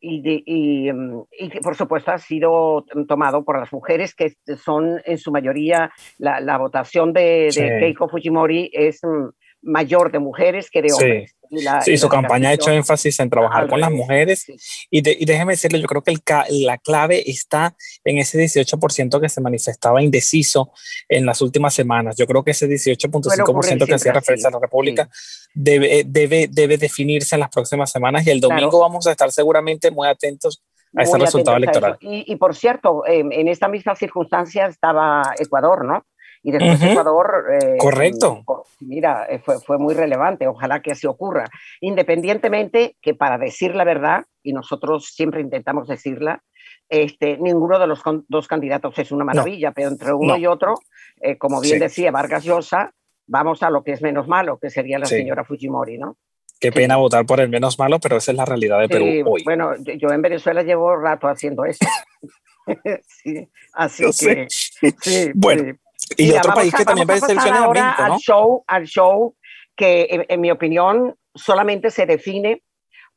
y, 0.01 0.93
mm, 0.93 1.23
y, 1.37 1.57
y, 1.57 1.61
por 1.61 1.77
supuesto 1.77 2.11
ha 2.13 2.19
sido 2.19 2.85
tomado 3.09 3.45
por 3.45 3.59
las 3.59 3.73
mujeres 3.73 4.15
que 4.15 4.33
son 4.57 5.01
en 5.05 5.19
su 5.19 5.31
mayoría 5.31 5.93
la, 6.19 6.41
la 6.41 6.59
votación 6.59 7.13
de, 7.13 7.51
de 7.55 7.79
Keiko 7.81 8.09
Fujimori 8.09 8.71
es 8.73 9.01
mm, 9.03 9.29
mayor 9.63 10.13
de 10.13 10.19
mujeres 10.19 10.71
que 10.71 10.83
de 10.83 10.93
hombres. 10.93 11.36
Sí, 11.51 11.67
sí 11.85 11.99
su 11.99 12.09
campaña 12.09 12.51
ha 12.51 12.53
hecho 12.53 12.71
énfasis 12.71 13.21
en 13.21 13.31
trabajar 13.31 13.69
con 13.69 13.81
las 13.81 13.91
mujeres 13.91 14.45
y, 14.91 15.01
de, 15.01 15.17
y, 15.19 15.25
déjeme 15.25 15.53
decirle, 15.53 15.81
yo 15.81 15.87
creo 15.87 16.03
que 16.03 16.13
el, 16.13 16.21
la 16.65 16.79
clave 16.79 17.29
está 17.31 17.75
en 18.05 18.19
ese 18.19 18.39
18% 18.39 19.21
que 19.21 19.29
se 19.29 19.41
manifestaba 19.41 20.03
indeciso 20.03 20.73
en 21.09 21.27
las 21.27 21.41
últimas 21.41 21.75
semanas. 21.75 22.17
Yo 22.17 22.27
creo 22.27 22.43
que 22.43 22.53
ese 22.53 22.69
18.5% 22.69 23.87
que 23.87 23.95
hacía 23.95 24.13
referencia 24.13 24.49
a 24.49 24.53
la 24.53 24.59
República 24.61 25.09
debe, 25.55 26.05
debe, 26.07 26.49
debe 26.51 26.79
definirse 26.79 27.37
en 27.37 27.41
las 27.41 27.51
próximas 27.51 27.91
semanas 27.91 28.27
y 28.27 28.31
el 28.31 28.41
domingo 28.41 28.81
vamos 28.81 29.07
a 29.07 29.13
estar 29.13 29.31
seguramente 29.33 29.91
muy 29.91 30.09
atentos 30.09 30.63
a 30.97 31.03
ese 31.03 31.19
resultado 31.19 31.57
electoral. 31.57 31.99
Y, 32.01 32.33
y, 32.33 32.37
por 32.37 32.55
cierto, 32.55 33.03
en 33.07 33.49
esta 33.49 33.69
misma 33.69 33.95
circunstancia 33.97 34.67
estaba 34.67 35.35
Ecuador, 35.39 35.85
¿no? 35.85 36.05
Y 36.47 36.53
después 36.53 36.81
Ecuador... 36.81 37.45
Eh, 37.61 37.77
Correcto. 37.77 38.45
Mira, 38.79 39.27
eh, 39.29 39.41
fue, 39.41 39.59
fue 39.59 39.79
muy 39.79 39.95
relevante, 39.95 40.47
ojalá 40.47 40.81
que 40.81 40.93
así 40.93 41.05
ocurra. 41.09 41.51
Independientemente 41.81 42.97
que 43.03 43.15
para 43.15 43.37
decir 43.37 43.75
la 43.75 43.83
verdad, 43.83 44.27
y 44.45 44.53
nosotros 44.53 45.07
siempre 45.13 45.41
intentamos 45.41 45.89
decirla, 45.89 46.45
este, 46.89 47.37
ninguno 47.39 47.81
de 47.81 47.89
los 47.89 48.01
dos 48.29 48.47
candidatos 48.47 48.97
es 48.97 49.11
una 49.11 49.25
maravilla, 49.25 49.73
pero 49.73 49.89
entre 49.89 50.13
uno 50.13 50.37
y 50.37 50.47
otro, 50.47 50.75
eh, 51.21 51.37
como 51.37 51.61
bien 51.61 51.81
decía 51.81 52.13
Vargas 52.13 52.45
Llosa, 52.45 52.93
vamos 53.27 53.65
a 53.65 53.71
lo 53.71 53.83
que 53.83 53.91
es 53.91 54.01
menos 54.01 54.29
malo, 54.29 54.57
que 54.59 54.71
sería 54.71 55.01
la 55.01 55.07
señora 55.07 55.43
Fujimori, 55.43 55.99
¿no? 55.99 56.17
Qué 56.61 56.71
pena 56.71 56.97
votar 56.97 57.27
por 57.27 57.41
el 57.41 57.49
menos 57.49 57.77
malo, 57.77 57.99
pero 57.99 58.19
esa 58.19 58.31
es 58.31 58.37
la 58.37 58.45
realidad 58.45 58.79
de 58.79 58.89
Perú 58.89 59.33
hoy. 59.33 59.43
Bueno, 59.43 59.73
yo 59.99 60.11
en 60.11 60.23
Venezuela 60.23 60.63
llevo 60.63 60.95
rato 60.95 61.27
haciendo 61.27 61.65
eso. 61.65 61.85
sí, 63.09 63.49
así 63.73 64.05
que. 64.05 64.47
Sí, 64.49 65.31
bueno, 65.35 65.77
y 66.17 66.33
otro 66.33 66.55
país 66.55 66.75
que 66.75 66.85
también 66.85 67.09
va 67.09 67.15
a 67.15 67.17
decepcionar 67.17 67.63
ahora 67.63 67.93
al 67.93 68.19
show, 68.19 68.65
al 68.67 68.85
show 68.85 69.35
que 69.77 70.27
en, 70.29 70.41
mi 70.41 70.51
opinión 70.51 71.15
solamente 71.35 71.91
se 71.91 72.07
define 72.07 72.63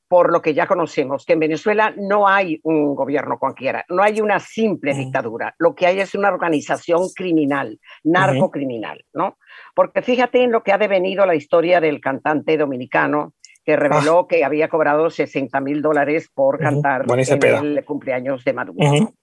por 0.08 0.32
lo 0.32 0.42
que 0.42 0.56
ya 0.56 0.66
conocemos, 0.66 1.24
que 1.24 1.34
en 1.34 1.40
Venezuela 1.40 1.94
no 1.96 2.28
hay 2.28 2.60
un 2.64 2.96
gobierno 2.96 3.38
cualquiera, 3.38 3.86
no 3.90 4.02
hay 4.02 4.22
una 4.22 4.40
simple 4.40 4.96
dictadura, 4.96 5.54
lo 5.60 5.76
que 5.76 5.86
hay 5.86 6.00
es 6.00 6.16
una 6.16 6.30
organización 6.30 7.10
criminal, 7.16 7.80
narcocriminal, 8.04 9.06
¿no? 9.14 9.38
Porque 9.76 10.02
fíjate 10.02 10.44
en 10.44 10.52
lo 10.52 10.64
que 10.64 10.72
ha 10.72 10.80
devenido 10.80 11.28
la 11.28 11.36
historia 11.36 11.80
del 11.80 12.02
cantante 12.02 12.58
dominicano 12.58 13.34
que 13.64 13.76
reveló 13.76 14.22
ah. 14.22 14.28
que 14.28 14.44
había 14.44 14.68
cobrado 14.68 15.12
60 15.12 15.62
mil 15.62 15.84
dólares 15.84 16.28
por 16.34 16.58
cantar 16.58 17.06
en 17.08 17.78
el 17.78 17.86
cumpleaños 17.86 18.44
de 18.44 18.54
Maduro. 18.54 19.14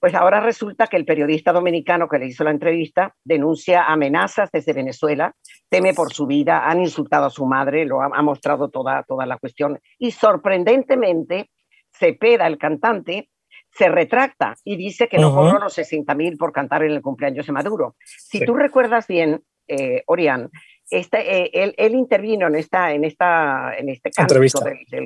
Pues 0.00 0.14
ahora 0.14 0.40
resulta 0.40 0.86
que 0.86 0.96
el 0.96 1.04
periodista 1.04 1.52
dominicano 1.52 2.08
que 2.08 2.18
le 2.18 2.26
hizo 2.26 2.44
la 2.44 2.52
entrevista 2.52 3.14
denuncia 3.24 3.84
amenazas 3.84 4.50
desde 4.52 4.72
Venezuela, 4.72 5.34
teme 5.68 5.92
por 5.92 6.12
su 6.12 6.26
vida, 6.26 6.68
han 6.68 6.80
insultado 6.80 7.26
a 7.26 7.30
su 7.30 7.46
madre, 7.46 7.84
lo 7.84 8.00
ha, 8.00 8.22
mostrado 8.22 8.68
toda, 8.68 9.02
toda 9.02 9.26
la 9.26 9.38
cuestión. 9.38 9.80
Y 9.98 10.12
sorprendentemente, 10.12 11.50
Cepeda, 11.90 12.46
el 12.46 12.58
cantante, 12.58 13.28
se 13.70 13.88
retracta 13.88 14.54
y 14.64 14.76
dice 14.76 15.08
que 15.08 15.18
no 15.18 15.34
cobró 15.34 15.58
los 15.58 15.74
60 15.74 16.14
mil 16.14 16.36
por 16.36 16.52
cantar 16.52 16.84
en 16.84 16.92
el 16.92 17.02
cumpleaños 17.02 17.46
de 17.46 17.52
Maduro. 17.52 17.96
Si 18.04 18.44
tú 18.44 18.54
recuerdas 18.54 19.06
bien, 19.06 19.42
eh, 19.66 20.02
Orián, 20.06 20.50
este, 20.90 21.44
eh, 21.44 21.74
él, 21.76 21.94
intervino 21.94 22.46
en 22.46 22.54
esta 22.54 22.92
en 22.94 23.04
esta 23.04 23.76
en 23.76 23.90
este 23.90 24.10
caso 24.10 24.40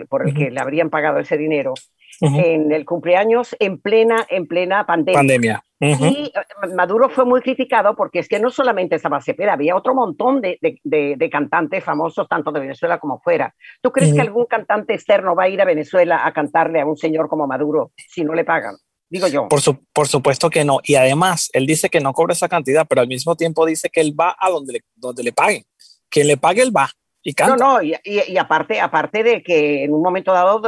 por 0.08 0.28
el 0.28 0.34
que 0.34 0.50
le 0.50 0.60
habrían 0.60 0.90
pagado 0.90 1.18
ese 1.18 1.36
dinero 1.36 1.74
en 2.20 2.72
el 2.72 2.84
cumpleaños 2.84 3.56
en 3.58 3.80
plena 3.80 4.26
en 4.28 4.46
plena 4.46 4.86
pandemia. 4.86 5.18
pandemia. 5.18 5.64
Y 5.82 6.32
eh, 6.34 6.68
Maduro 6.76 7.08
fue 7.08 7.24
muy 7.24 7.40
criticado 7.40 7.96
porque 7.96 8.20
es 8.20 8.28
que 8.28 8.38
no 8.38 8.50
solamente 8.50 8.94
estaba 8.94 9.20
Cepeda, 9.20 9.54
había 9.54 9.74
otro 9.74 9.94
montón 9.94 10.40
de, 10.40 10.58
de, 10.60 11.16
de, 11.16 11.30
cantantes 11.30 11.82
famosos, 11.82 12.28
tanto 12.28 12.52
de 12.52 12.60
Venezuela 12.60 13.00
como 13.00 13.18
fuera. 13.18 13.52
¿Tú 13.80 13.90
crees 13.90 14.14
que 14.14 14.20
algún 14.20 14.46
cantante 14.46 14.94
externo 14.94 15.34
va 15.34 15.44
a 15.44 15.48
ir 15.48 15.60
a 15.60 15.64
Venezuela 15.64 16.24
a 16.24 16.32
cantarle 16.32 16.80
a 16.80 16.86
un 16.86 16.96
señor 16.96 17.28
como 17.28 17.48
Maduro 17.48 17.90
si 17.96 18.22
no 18.22 18.32
le 18.32 18.44
pagan? 18.44 18.76
Digo 19.10 19.26
yo. 19.26 19.48
Por, 19.48 19.60
su, 19.60 19.84
por 19.92 20.06
supuesto 20.06 20.48
que 20.48 20.64
no. 20.64 20.78
Y 20.84 20.94
además, 20.94 21.50
él 21.52 21.66
dice 21.66 21.90
que 21.90 22.00
no 22.00 22.12
cobra 22.12 22.32
esa 22.32 22.48
cantidad, 22.48 22.86
pero 22.88 23.00
al 23.00 23.08
mismo 23.08 23.34
tiempo 23.34 23.66
dice 23.66 23.90
que 23.90 24.00
él 24.00 24.14
va 24.18 24.36
a 24.38 24.50
donde 24.50 24.74
le, 24.74 24.80
donde 24.94 25.22
le 25.24 25.32
paguen. 25.32 25.64
Quien 26.08 26.28
le 26.28 26.36
pague, 26.36 26.62
él 26.62 26.74
va. 26.74 26.88
Y 27.22 27.34
canta. 27.34 27.56
No, 27.56 27.74
no, 27.74 27.82
y, 27.82 27.96
y, 28.04 28.36
aparte, 28.36 28.80
aparte 28.80 29.22
de 29.22 29.42
que 29.42 29.84
en 29.84 29.92
un 29.92 30.02
momento 30.02 30.32
dado 30.32 30.60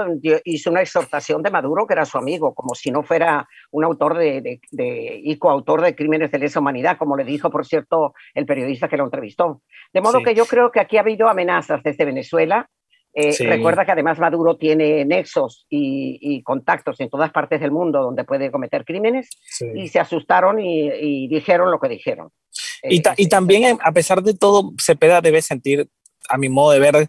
hizo 0.45 0.71
una 0.71 0.83
exhortación 0.83 1.43
de 1.43 1.51
Maduro, 1.51 1.87
que 1.87 1.95
era 1.95 2.05
su 2.05 2.17
amigo, 2.17 2.55
como 2.55 2.75
si 2.75 2.91
no 2.91 3.03
fuera 3.03 3.49
un 3.73 3.85
autor 3.85 4.17
de, 4.17 4.61
de, 4.71 5.21
y 5.23 5.37
coautor 5.37 5.83
de 5.83 5.97
crímenes 5.97 6.31
de 6.31 6.39
lesa 6.39 6.61
humanidad, 6.61 6.97
como 6.97 7.17
le 7.17 7.25
dijo, 7.25 7.51
por 7.51 7.67
cierto, 7.67 8.15
el 8.35 8.47
periodista 8.47 8.89
que 8.89 8.97
lo 8.97 9.05
entrevistó. 9.05 9.63
De 9.93 10.01
modo 10.01 10.23
que 10.23 10.35
yo 10.35 10.47
creo 10.47 10.71
que 10.71 10.81
aquí 10.81 10.97
ha 10.97 11.01
habido 11.01 11.29
amenazas 11.29 11.83
desde 11.83 12.05
Venezuela 12.05 12.69
eh, 13.17 13.33
recuerda 13.47 13.85
que 13.85 13.93
además 13.93 14.19
Maduro 14.19 14.57
tiene 14.57 15.05
nexos 15.05 15.67
y, 15.71 16.43
contactos 16.43 16.99
en 16.99 17.09
todas 17.09 17.31
partes 17.31 17.61
del 17.61 17.71
mundo 17.71 18.03
donde 18.03 18.25
puede 18.25 18.51
cometer 18.51 18.85
crímenes 18.85 19.29
y 19.73 19.87
se 19.87 20.01
asustaron 20.01 20.59
y, 20.59 21.29
dijeron 21.29 21.71
lo 21.71 21.79
que 21.79 21.89
dijeron. 21.89 22.31
Y, 22.83 23.01
y, 23.17 23.29
también, 23.29 23.79
a 23.83 23.93
pesar 23.93 24.23
de 24.23 24.35
todo, 24.35 24.73
Cepeda 24.81 25.21
debe 25.21 25.43
sentir, 25.43 25.89
a 26.29 26.39
mi 26.39 26.49
modo 26.49 26.73
de 26.73 26.81
ver, 26.81 26.97
eh, 26.97 27.09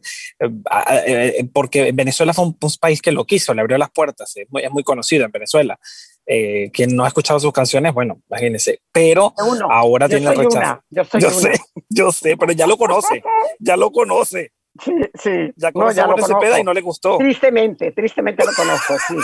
eh, 1.07 1.49
porque 1.53 1.91
Venezuela 1.91 2.33
fue 2.33 2.45
un, 2.45 2.57
país 2.79 3.01
que 3.01 3.11
lo 3.11 3.25
quiso, 3.25 3.53
le 3.53 3.61
abrió 3.61 3.77
las 3.77 3.91
puertas, 3.91 4.35
es 4.35 4.47
muy, 4.49 4.63
es 4.63 4.71
muy 4.71 4.83
conocido 4.83 5.25
en 5.25 5.31
Venezuela. 5.31 5.79
quien 6.25 6.95
no 6.95 7.05
ha 7.05 7.07
escuchado 7.07 7.39
sus 7.39 7.53
canciones, 7.53 7.93
bueno, 7.93 8.21
imagínense. 8.29 8.81
Pero 8.91 9.33
ahora 9.69 10.07
tiene 10.07 10.29
el 10.29 10.37
rechazo. 10.37 10.81
yo, 10.89 11.03
yo 11.19 11.29
sé, 11.29 11.53
yo 11.89 12.11
sé, 12.11 12.37
pero 12.37 12.51
ya 12.51 12.67
lo 12.67 12.77
conoce, 12.77 13.23
ya 13.59 13.77
lo 13.77 13.91
conoce. 13.91 14.51
Sí, 14.83 14.93
sí. 15.13 15.51
Ya 15.55 15.71
no, 15.73 15.91
ya 15.91 16.05
lo 16.05 16.15
conozco. 16.15 16.57
y 16.59 16.63
no 16.63 16.73
le 16.73 16.81
gustó. 16.81 17.17
Tristemente, 17.17 17.91
tristemente 17.91 18.43
lo 18.45 18.51
conozco, 18.53 18.95
sí. 19.07 19.15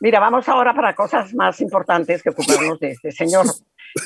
Mira, 0.00 0.18
vamos 0.18 0.48
ahora 0.48 0.74
para 0.74 0.94
cosas 0.94 1.34
más 1.34 1.60
importantes 1.60 2.22
que 2.22 2.30
ocuparnos 2.30 2.80
de 2.80 2.92
este 2.92 3.12
señor. 3.12 3.46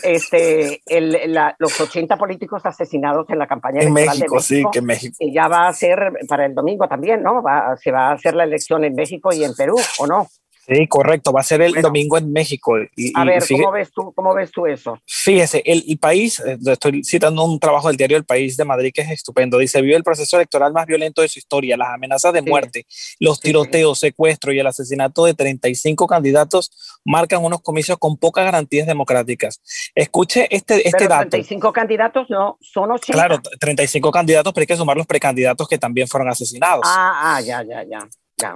Este, 0.02 0.83
el, 0.87 1.35
los 1.59 1.80
80 1.80 2.16
políticos 2.18 2.61
asesinados 2.64 3.28
en 3.30 3.38
la 3.38 3.47
campaña 3.47 3.80
en 3.80 3.92
México, 3.92 4.12
de 4.12 4.18
México, 4.18 4.40
sí, 4.40 4.62
que 4.71 4.83
México. 4.83 5.16
ya 5.33 5.49
va 5.49 5.68
a 5.68 5.73
ser 5.73 6.12
para 6.28 6.45
el 6.45 6.54
domingo 6.54 6.87
también, 6.87 7.23
¿no? 7.23 7.42
Va, 7.42 7.76
se 7.76 7.90
va 7.90 8.09
a 8.09 8.12
hacer 8.12 8.35
la 8.35 8.45
elección 8.45 8.85
en 8.85 8.95
México 8.95 9.33
y 9.33 9.45
en 9.45 9.54
Perú, 9.54 9.76
¿o 9.99 10.07
no? 10.07 10.28
Sí, 10.68 10.87
correcto, 10.87 11.32
va 11.32 11.40
a 11.40 11.44
ser 11.44 11.62
el 11.62 11.72
domingo 11.80 12.18
en 12.18 12.30
México. 12.30 12.75
Y, 12.94 13.10
a 13.14 13.25
ver, 13.25 13.42
¿cómo, 13.48 13.72
ves 13.72 13.90
tú, 13.90 14.12
¿cómo 14.14 14.34
ves 14.34 14.50
tú 14.50 14.66
eso? 14.66 15.00
Fíjese, 15.06 15.62
el, 15.64 15.82
el, 15.88 15.98
país, 15.98 16.40
eh, 16.40 16.58
estoy 16.66 17.02
citando 17.04 17.42
un 17.42 17.58
trabajo 17.58 17.88
del 17.88 17.96
diario 17.96 18.18
El 18.18 18.25
País 18.25 18.54
de 18.58 18.66
Madrid 18.66 18.90
que 18.92 19.00
es 19.00 19.10
estupendo, 19.10 19.56
dice, 19.56 19.80
vive 19.80 19.96
el 19.96 20.02
proceso 20.02 20.37
electoral 20.37 20.75
más 20.75 20.84
violento 20.84 21.22
de 21.22 21.28
su 21.28 21.38
historia, 21.38 21.78
las 21.78 21.88
amenazas 21.88 22.34
de 22.34 22.42
muerte, 22.42 22.87
los 23.18 23.40
tiroteos, 23.40 23.98
secuestros 23.98 24.54
y 24.54 24.58
el 24.58 24.66
asesinato 24.66 25.25
de 25.25 25.32
35 25.32 26.06
candidatos 26.06 26.70
marcan 27.02 27.42
unos 27.42 27.62
comicios 27.62 27.96
con 27.96 28.18
pocas 28.18 28.44
garantías 28.44 28.87
democráticas. 28.87 29.62
Escuche 29.94 30.54
este, 30.54 30.87
este 30.87 30.90
pero 30.98 31.08
dato. 31.08 31.30
35 31.30 31.72
candidatos 31.72 32.28
no, 32.28 32.58
son 32.60 32.90
80. 32.90 33.12
Claro, 33.12 33.40
35 33.58 34.10
candidatos, 34.10 34.52
pero 34.52 34.62
hay 34.64 34.66
que 34.66 34.76
sumar 34.76 34.98
los 34.98 35.06
precandidatos 35.06 35.66
que 35.66 35.78
también 35.78 36.08
fueron 36.08 36.28
asesinados. 36.28 36.82
Ah, 36.84 37.37
ah 37.37 37.40
ya, 37.40 37.62
ya, 37.62 37.84
ya. 37.84 38.06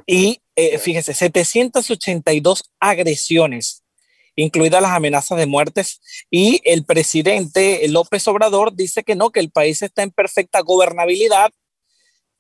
Y 0.06 0.41
eh, 0.56 0.78
fíjese, 0.78 1.14
782 1.14 2.70
agresiones, 2.80 3.84
incluidas 4.36 4.82
las 4.82 4.92
amenazas 4.92 5.38
de 5.38 5.46
muertes. 5.46 6.00
Y 6.30 6.60
el 6.64 6.84
presidente 6.84 7.86
López 7.88 8.26
Obrador 8.28 8.74
dice 8.74 9.02
que 9.02 9.16
no, 9.16 9.30
que 9.30 9.40
el 9.40 9.50
país 9.50 9.82
está 9.82 10.02
en 10.02 10.10
perfecta 10.10 10.60
gobernabilidad 10.60 11.50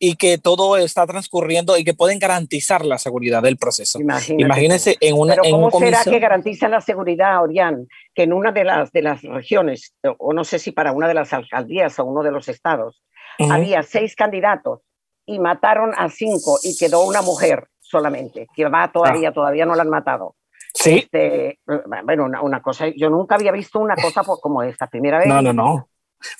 y 0.04 0.16
que 0.16 0.36
todo 0.36 0.76
está 0.76 1.06
transcurriendo 1.06 1.78
y 1.78 1.84
que 1.84 1.94
pueden 1.94 2.18
garantizar 2.18 2.84
la 2.84 2.98
seguridad 2.98 3.40
del 3.40 3.56
proceso. 3.56 4.00
Imagínense 4.00 4.96
en 5.00 5.16
una. 5.16 5.36
Pero 5.36 5.48
¿cómo 5.48 5.70
será 5.78 6.02
que 6.02 6.18
garantiza 6.18 6.68
la 6.68 6.80
seguridad, 6.80 7.40
Orián? 7.40 7.86
Que 8.12 8.24
en 8.24 8.32
una 8.32 8.50
de 8.50 8.64
las, 8.64 8.90
de 8.90 9.02
las 9.02 9.22
regiones, 9.22 9.94
o 10.18 10.32
no 10.32 10.42
sé 10.42 10.58
si 10.58 10.72
para 10.72 10.90
una 10.90 11.06
de 11.06 11.14
las 11.14 11.32
alcaldías 11.32 11.98
o 12.00 12.04
uno 12.04 12.24
de 12.24 12.32
los 12.32 12.48
estados, 12.48 13.00
había 13.38 13.84
seis 13.84 14.16
candidatos 14.16 14.80
y 15.24 15.38
mataron 15.38 15.92
a 15.96 16.10
cinco 16.10 16.58
y 16.64 16.76
quedó 16.76 17.06
una 17.06 17.22
mujer 17.22 17.68
solamente, 17.92 18.48
que 18.56 18.64
va 18.68 18.90
todavía, 18.90 19.28
ah. 19.28 19.32
todavía 19.32 19.66
no 19.66 19.74
la 19.74 19.82
han 19.82 19.90
matado. 19.90 20.34
Sí. 20.74 21.00
Este, 21.04 21.60
bueno, 22.04 22.26
una, 22.42 22.62
cosa, 22.62 22.86
yo 22.96 23.10
nunca 23.10 23.34
había 23.34 23.52
visto 23.52 23.78
una 23.78 23.94
cosa 23.94 24.24
como 24.24 24.62
esta, 24.62 24.86
primera 24.86 25.18
vez. 25.18 25.28
No, 25.28 25.42
no, 25.42 25.52
no. 25.52 25.88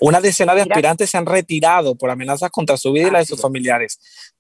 Una 0.01 0.21
decena 0.21 0.55
de 0.55 0.63
aspirantes 0.63 1.11
se 1.11 1.19
han 1.19 1.27
retirado 1.27 1.97
por 1.97 2.09
amenazas 2.09 2.51
contra 2.51 2.77
su 2.77 2.93
vida 2.93 3.09
y 3.09 3.11
la 3.11 3.19
de 3.19 3.27
sus 3.27 3.41
familiares. 3.41 3.99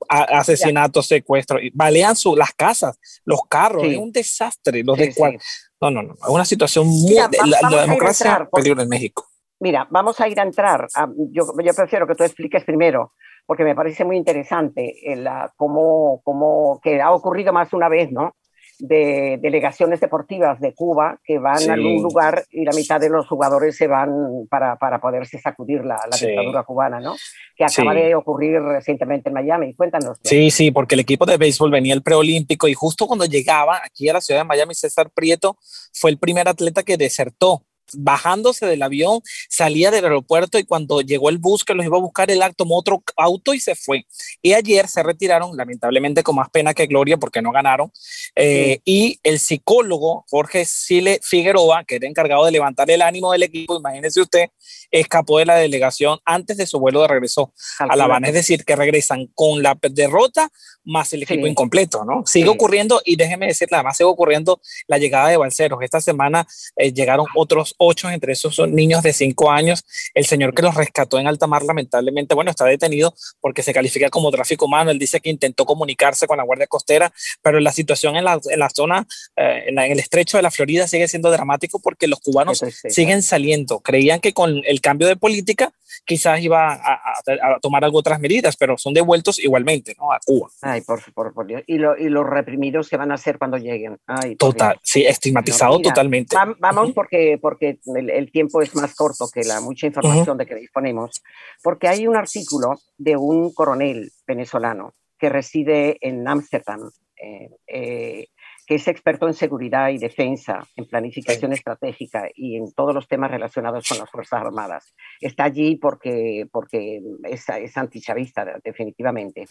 asesinatos, 0.09 1.07
secuestros, 1.07 1.61
balean 1.75 2.17
su, 2.17 2.35
las 2.37 2.53
casas, 2.53 2.99
los 3.25 3.41
carros, 3.49 3.85
es 3.85 3.99
un 3.99 4.13
desastre. 4.13 4.83
Los 4.85 4.97
de 4.97 5.13
cual, 5.13 5.39
No, 5.81 5.91
no, 5.91 6.03
no, 6.03 6.15
es 6.15 6.29
una 6.29 6.45
situación 6.45 6.87
muy... 6.87 7.15
la, 7.15 7.81
democracia 7.83 8.49
peligro 8.51 8.83
en 8.83 8.89
México. 8.89 9.27
Mira, 9.59 9.87
vamos 9.91 10.19
a 10.21 10.29
ir 10.29 10.41
a 10.41 10.45
entrar. 10.45 10.87
yo, 11.31 11.53
yo 11.63 11.75
prefiero 11.75 12.07
que 12.07 12.15
tú 12.15 12.25
expliques 12.25 12.65
primero 12.65 13.13
porque 13.47 13.65
me 13.65 13.75
parece 13.75 14.05
muy 14.05 14.17
interesante 14.17 14.95
la, 15.17 15.53
cómo, 15.57 16.21
cómo, 16.25 16.81
que 16.83 17.01
ha 17.01 17.13
ocurrido 17.13 17.53
más 17.53 17.73
una 17.73 17.89
vez, 17.89 18.11
¿no? 18.11 18.35
de 18.83 19.39
delegaciones 19.41 20.01
deportivas 20.01 20.59
de 20.59 20.75
Cuba 20.75 21.21
que 21.25 21.39
van 21.39 21.71
a 21.71 21.75
algún 21.75 22.03
lugar 22.03 22.45
y 22.51 22.65
la 22.65 22.73
mitad 22.73 23.01
de 23.01 23.11
los 23.11 23.29
jugadores 23.29 23.77
se 23.77 23.87
van 23.87 24.11
para, 24.51 24.75
para 24.75 25.01
poderse 25.01 25.39
sacudir 25.39 25.85
la, 25.85 26.01
la 26.11 26.17
dictadura 26.17 26.65
cubana, 26.65 26.99
¿no? 26.99 27.15
Que 27.57 27.65
acaba 27.65 27.95
de 27.95 28.13
ocurrir 28.17 28.61
recientemente 28.61 29.29
en 29.29 29.35
Miami. 29.35 29.75
Cuéntanos. 29.75 30.19
Sí, 30.25 30.51
sí, 30.51 30.73
porque 30.73 30.97
el 30.97 31.01
equipo 31.01 31.25
de 31.27 31.37
béisbol 31.37 31.71
venía 31.71 31.95
el 31.95 32.03
preolímpico 32.03 32.67
y 32.67 32.75
justo 32.75 33.07
cuando 33.07 33.25
llegaba 33.25 33.81
aquí 33.85 34.09
a 34.09 34.15
la 34.15 34.21
ciudad 34.21 34.41
de 34.41 34.49
Miami, 34.49 34.75
César 34.75 35.11
Prieto 35.15 35.57
fue 35.93 36.11
el 36.11 36.19
primer 36.19 36.49
atleta 36.49 36.83
que 36.83 36.97
desertó 36.97 37.63
bajándose 37.95 38.67
del 38.67 38.83
avión, 38.83 39.21
salía 39.49 39.91
del 39.91 40.05
aeropuerto 40.05 40.59
y 40.59 40.65
cuando 40.65 41.01
llegó 41.01 41.29
el 41.29 41.39
bus 41.39 41.65
que 41.65 41.75
los 41.75 41.85
iba 41.85 41.97
a 41.97 42.01
buscar, 42.01 42.31
el 42.31 42.43
tomó 42.57 42.79
otro 42.79 43.03
auto 43.17 43.55
y 43.55 43.61
se 43.61 43.75
fue. 43.75 44.07
Y 44.43 44.53
ayer 44.53 44.89
se 44.89 45.03
retiraron, 45.03 45.57
lamentablemente 45.57 46.23
con 46.23 46.37
más 46.37 46.51
pena 46.51 46.75
que 46.75 46.87
gloria 46.87 47.17
porque 47.17 47.41
no 47.41 47.53
ganaron. 47.53 47.93
Eh, 48.35 48.81
y 48.85 49.19
el 49.23 49.39
psicólogo 49.39 50.25
Jorge 50.29 50.65
Sile 50.65 51.21
Figueroa, 51.23 51.85
que 51.85 51.97
era 51.97 52.09
encargado 52.09 52.45
de 52.45 52.53
levantar 52.53 52.91
el 52.91 53.03
ánimo 53.03 53.33
del 53.33 53.45
equipo, 53.45 53.79
imagínese 53.79 54.21
usted, 54.21 54.47
escapó 54.91 55.39
de 55.39 55.47
la 55.47 55.57
delegación 55.57 56.19
antes 56.25 56.57
de 56.57 56.67
su 56.67 56.79
vuelo 56.79 57.03
de 57.03 57.09
regreso 57.09 57.53
a 57.79 57.97
La 57.97 58.05
Habana. 58.05 58.29
Es 58.29 58.35
decir, 58.35 58.65
que 58.65 58.77
regresan 58.77 59.29
con 59.35 59.63
la 59.63 59.79
derrota 59.91 60.51
más 60.85 61.13
el 61.13 61.23
equipo 61.23 61.47
incompleto, 61.47 62.05
¿no? 62.05 62.25
Sigue 62.27 62.49
ocurriendo, 62.49 63.01
y 63.05 63.17
déjeme 63.17 63.47
decirle, 63.47 63.77
además 63.77 63.97
sigue 63.97 64.09
ocurriendo 64.09 64.61
la 64.87 64.99
llegada 64.99 65.29
de 65.29 65.37
balseros. 65.37 65.79
Esta 65.83 66.01
semana 66.01 66.47
eh, 66.77 66.93
llegaron 66.93 67.27
otros 67.37 67.75
ocho, 67.85 68.11
entre 68.11 68.33
esos 68.33 68.55
son 68.55 68.75
niños 68.75 69.03
de 69.03 69.13
cinco 69.13 69.51
años. 69.51 69.85
El 70.15 70.27
señor 70.27 70.55
que 70.55 70.63
los 70.63 70.75
rescató 70.75 71.19
en 71.19 71.27
alta 71.27 71.47
mar, 71.47 71.63
lamentablemente, 71.63 72.35
bueno, 72.35 72.51
está 72.51 72.65
detenido 72.65 73.15
porque 73.41 73.63
se 73.63 73.73
califica 73.73 74.11
como 74.11 74.31
tráfico 74.31 74.67
humano. 74.67 74.91
Él 74.91 74.99
dice 74.99 75.21
que 75.21 75.31
intentó 75.31 75.65
comunicarse 75.65 76.27
con 76.27 76.37
la 76.37 76.45
Guardia 76.45 76.67
Costera, 76.67 77.13
pero 77.43 77.61
la 77.61 77.73
situación 77.73 78.17
en 78.17 78.25
la, 78.25 78.41
en 78.51 78.59
la 78.59 78.71
zona, 78.71 79.07
eh, 79.37 79.65
en, 79.67 79.79
el 79.79 79.99
estrecho 79.99 80.37
de 80.37 80.43
la 80.43 80.51
Florida 80.51 80.87
sigue 80.87 81.09
siendo 81.09 81.31
dramático 81.31 81.81
porque 81.81 82.07
los 82.07 82.21
cubanos 82.21 82.63
siguen 82.89 83.23
saliendo. 83.23 83.81
Creían 83.81 84.21
que 84.21 84.33
con 84.33 84.63
el 84.65 84.81
cambio 84.81 85.09
de 85.09 85.17
política 85.17 85.73
quizás 86.05 86.41
iba 86.41 86.73
a, 86.73 87.59
tomar 87.61 87.85
algo 87.85 87.99
otras 87.99 88.21
medidas, 88.21 88.57
pero 88.57 88.77
son 88.77 88.95
devueltos 88.95 89.39
igualmente 89.39 89.95
¿no? 89.99 90.13
a 90.13 90.19
Cuba. 90.25 90.49
Ay, 90.61 90.81
por, 90.83 91.01
por, 91.13 91.33
por 91.33 91.47
Dios. 91.47 91.63
Y, 91.67 91.79
lo, 91.79 91.97
y, 91.97 92.09
los 92.09 92.27
reprimidos 92.27 92.89
que 92.89 92.97
van 92.97 93.11
a 93.11 93.15
hacer 93.15 93.39
cuando 93.39 93.57
lleguen. 93.57 93.99
Ay, 94.07 94.37
Total, 94.37 94.79
sí, 94.83 95.05
estigmatizado 95.05 95.81
totalmente. 95.81 96.37
vamos 96.59 96.93
porque, 96.93 97.39
porque 97.41 97.79
el, 97.97 98.31
tiempo 98.33 98.63
es 98.63 98.75
más 98.75 98.95
corto 98.95 99.29
que 99.33 99.43
la 99.43 99.61
mucha 99.61 99.87
información 99.87 100.39
de 100.39 100.47
que 100.47 100.55
disponemos, 100.55 101.23
porque 101.63 101.89
hay 101.89 102.07
un 102.07 102.17
artículo 102.17 102.81
de 102.97 103.17
un 103.17 103.53
coronel 103.53 104.11
venezolano 104.27 104.95
que 105.19 105.29
reside 105.29 105.99
en 106.01 106.27
Ámsterdam, 106.27 106.91
eh, 107.17 107.49
eh, 107.67 108.27
que 108.73 108.77
es 108.77 108.89
experto 108.89 109.27
en 109.27 109.35
seguridad 109.35 109.91
y 109.91 109.99
defensa, 109.99 110.67
en 110.77 110.87
planificación 110.87 111.53
estratégica 111.53 112.31
y 112.35 112.57
en 112.57 112.73
todos 112.73 112.95
los 112.95 113.07
temas 113.07 113.31
relacionados 113.31 113.87
con 113.87 113.99
las 113.99 114.11
Fuerzas 114.11 114.41
Armadas. 114.41 114.95
Está 115.21 115.45
allí 115.45 115.77
porque, 115.77 116.47
porque 116.51 117.03
es, 117.25 117.47
es 117.51 117.77
antichavista, 117.77 118.47
definitivamente, 118.65 119.47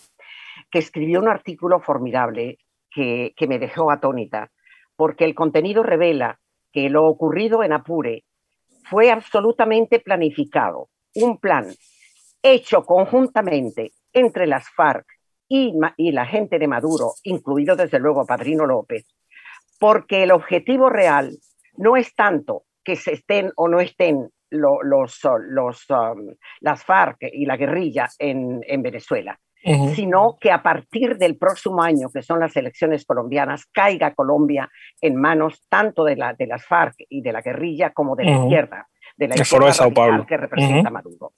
que 0.72 0.80
escribió 0.80 1.20
un 1.20 1.28
artículo 1.28 1.80
formidable 1.80 2.58
que, 2.90 3.34
que 3.38 3.46
me 3.46 3.60
dejó 3.60 3.92
atónita 3.92 4.50
porque 4.96 5.26
el 5.26 5.36
contenido 5.36 5.84
revela 5.84 6.40
que 6.72 6.90
lo 6.90 7.06
ocurrido 7.06 7.64
en 7.64 7.74
Apure 7.74 8.24
fue 8.90 9.12
absolutamente 9.12 10.00
planificado, 10.00 10.90
un 11.14 11.38
plan 11.38 11.68
hecho 12.42 12.82
conjuntamente 12.86 13.92
entre 14.14 14.48
las 14.48 14.68
FARC 14.72 15.06
y, 15.54 15.74
y, 15.98 16.12
la 16.14 16.26
gente 16.26 16.60
de 16.60 16.68
Maduro, 16.68 17.12
incluido 17.24 17.76
desde 17.76 18.00
luego 18.00 18.26
Padrino 18.26 18.66
López, 18.66 19.06
porque 19.82 20.24
el 20.24 20.32
objetivo 20.32 20.90
real 20.90 21.38
no 21.76 21.98
es 21.98 22.16
tanto 22.16 22.64
que 22.86 22.96
se 22.96 23.12
estén 23.12 23.52
o 23.58 23.68
no 23.68 23.82
estén 23.82 24.30
los, 24.50 24.80
los, 24.82 25.90
um, 25.90 26.36
las 26.62 26.86
FARC 26.86 27.18
y 27.34 27.46
la 27.46 27.58
guerrilla 27.58 28.08
en, 28.18 28.62
en 28.66 28.82
Venezuela, 28.82 29.38
sino 29.94 30.38
que 30.40 30.52
a 30.52 30.64
partir 30.64 31.18
del 31.18 31.38
próximo 31.38 31.84
año, 31.84 32.10
que 32.14 32.22
son 32.22 32.40
las 32.40 32.56
elecciones 32.56 33.06
colombianas, 33.06 33.66
caiga 33.66 34.16
Colombia 34.16 34.70
en 35.02 35.18
manos 35.18 35.66
tanto 35.68 36.06
de, 36.06 36.16
la, 36.16 36.34
de 36.34 36.48
las 36.48 36.66
FARC 36.66 36.96
y 37.10 37.22
de 37.22 37.34
la 37.34 37.42
guerrilla 37.42 37.92
como 37.92 38.16
de 38.16 38.24
la 38.24 38.32
izquierda, 38.32 38.88
de 39.18 39.28
la 39.28 39.36
izquierda 39.36 39.68
de 39.68 39.74
Sao 39.74 39.94
Paulo. 39.94 40.26
que 40.26 40.38
representa 40.38 40.90
Maduro. 40.90 41.34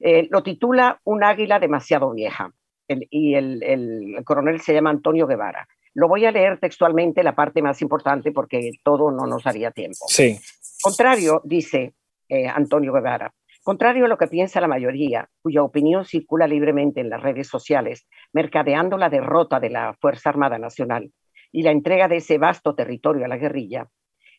Eh, 0.00 0.26
lo 0.30 0.42
titula 0.42 1.00
Un 1.04 1.22
águila 1.22 1.58
demasiado 1.58 2.12
vieja 2.12 2.50
y 2.88 3.34
el, 3.34 3.62
el, 3.62 4.24
coronel 4.24 4.60
se 4.60 4.74
llama 4.74 4.90
Antonio 4.90 5.26
Guevara. 5.26 5.68
Lo 5.94 6.08
voy 6.08 6.24
a 6.24 6.32
leer 6.32 6.58
textualmente, 6.58 7.22
la 7.22 7.34
parte 7.34 7.62
más 7.62 7.82
importante, 7.82 8.32
porque 8.32 8.70
todo 8.82 9.10
no 9.10 9.26
nos 9.26 9.46
haría 9.46 9.70
tiempo. 9.70 10.06
Sí. 10.06 10.38
Contrario, 10.80 11.40
dice 11.44 11.94
eh, 12.28 12.46
Antonio 12.46 12.92
Guevara, 12.92 13.32
Contrario 13.68 14.06
a 14.06 14.08
lo 14.08 14.16
que 14.16 14.28
piensa 14.28 14.62
la 14.62 14.66
mayoría, 14.66 15.28
cuya 15.42 15.62
opinión 15.62 16.06
circula 16.06 16.46
libremente 16.46 17.02
en 17.02 17.10
las 17.10 17.22
redes 17.22 17.48
sociales, 17.48 18.08
mercadeando 18.32 18.96
la 18.96 19.10
derrota 19.10 19.60
de 19.60 19.68
la 19.68 19.92
Fuerza 20.00 20.30
Armada 20.30 20.58
Nacional 20.58 21.12
y 21.52 21.60
la 21.60 21.70
entrega 21.70 22.08
de 22.08 22.16
ese 22.16 22.38
vasto 22.38 22.74
territorio 22.74 23.26
a 23.26 23.28
la 23.28 23.36
guerrilla, 23.36 23.90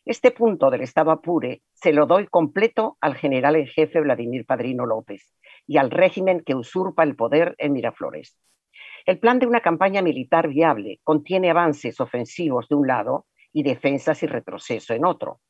este 0.04 0.30
punto 0.30 0.70
del 0.70 0.80
Estado 0.80 1.10
Apure 1.10 1.62
se 1.74 1.92
lo 1.92 2.06
doy 2.06 2.26
completo 2.26 2.96
al 3.00 3.14
general 3.14 3.54
en 3.56 3.66
jefe 3.66 4.00
Vladimir 4.00 4.46
Padrino 4.46 4.86
López 4.86 5.30
y 5.70 5.76
al 5.78 5.92
régimen 5.92 6.42
que 6.44 6.56
usurpa 6.56 7.04
el 7.04 7.14
poder 7.14 7.54
en 7.58 7.74
Miraflores. 7.74 8.36
El 9.06 9.20
plan 9.20 9.38
de 9.38 9.46
una 9.46 9.60
campaña 9.60 10.02
militar 10.02 10.48
viable 10.48 10.98
contiene 11.04 11.48
avances 11.48 12.00
ofensivos 12.00 12.68
de 12.68 12.74
un 12.74 12.88
lado 12.88 13.26
y 13.52 13.62
defensas 13.62 14.24
y 14.24 14.26
retroceso 14.26 14.94
en 14.94 15.04
otro 15.04 15.40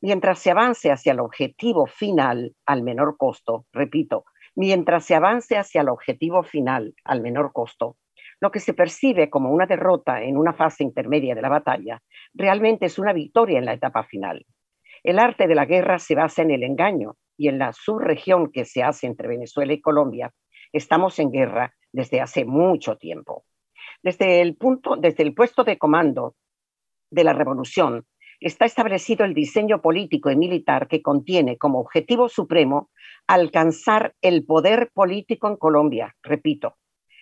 mientras 0.00 0.38
se 0.38 0.50
avance 0.50 0.90
hacia 0.90 1.12
el 1.12 1.20
objetivo 1.20 1.86
final 1.86 2.54
al 2.66 2.82
menor 2.82 3.16
costo, 3.16 3.66
repito, 3.72 4.24
mientras 4.54 5.04
se 5.04 5.14
avance 5.14 5.56
hacia 5.56 5.82
el 5.82 5.88
objetivo 5.88 6.42
final 6.42 6.94
al 7.04 7.20
menor 7.20 7.52
costo, 7.52 7.96
lo 8.40 8.50
que 8.50 8.60
se 8.60 8.74
percibe 8.74 9.30
como 9.30 9.50
una 9.50 9.66
derrota 9.66 10.22
en 10.22 10.36
una 10.36 10.52
fase 10.52 10.84
intermedia 10.84 11.34
de 11.34 11.42
la 11.42 11.48
batalla 11.48 12.02
realmente 12.34 12.86
es 12.86 12.98
una 12.98 13.12
victoria 13.12 13.58
en 13.58 13.64
la 13.64 13.72
etapa 13.72 14.04
final. 14.04 14.44
El 15.02 15.18
arte 15.18 15.46
de 15.46 15.54
la 15.54 15.64
guerra 15.64 15.98
se 15.98 16.14
basa 16.14 16.42
en 16.42 16.50
el 16.50 16.62
engaño 16.62 17.16
y 17.36 17.48
en 17.48 17.58
la 17.58 17.72
subregión 17.72 18.50
que 18.50 18.64
se 18.64 18.82
hace 18.82 19.06
entre 19.06 19.28
Venezuela 19.28 19.72
y 19.72 19.80
Colombia. 19.80 20.32
Estamos 20.72 21.18
en 21.18 21.30
guerra 21.30 21.74
desde 21.92 22.20
hace 22.20 22.44
mucho 22.44 22.96
tiempo. 22.96 23.44
Desde 24.02 24.40
el, 24.40 24.56
punto, 24.56 24.96
desde 24.96 25.22
el 25.22 25.34
puesto 25.34 25.64
de 25.64 25.78
comando 25.78 26.34
de 27.10 27.24
la 27.24 27.32
revolución, 27.32 28.06
está 28.40 28.64
establecido 28.64 29.24
el 29.24 29.34
diseño 29.34 29.80
político 29.80 30.30
y 30.30 30.36
militar 30.36 30.88
que 30.88 31.02
contiene 31.02 31.56
como 31.56 31.80
objetivo 31.80 32.28
supremo 32.28 32.90
alcanzar 33.26 34.14
el 34.20 34.44
poder 34.44 34.90
político 34.92 35.48
en 35.48 35.56
Colombia. 35.56 36.14
Repito, 36.22 36.76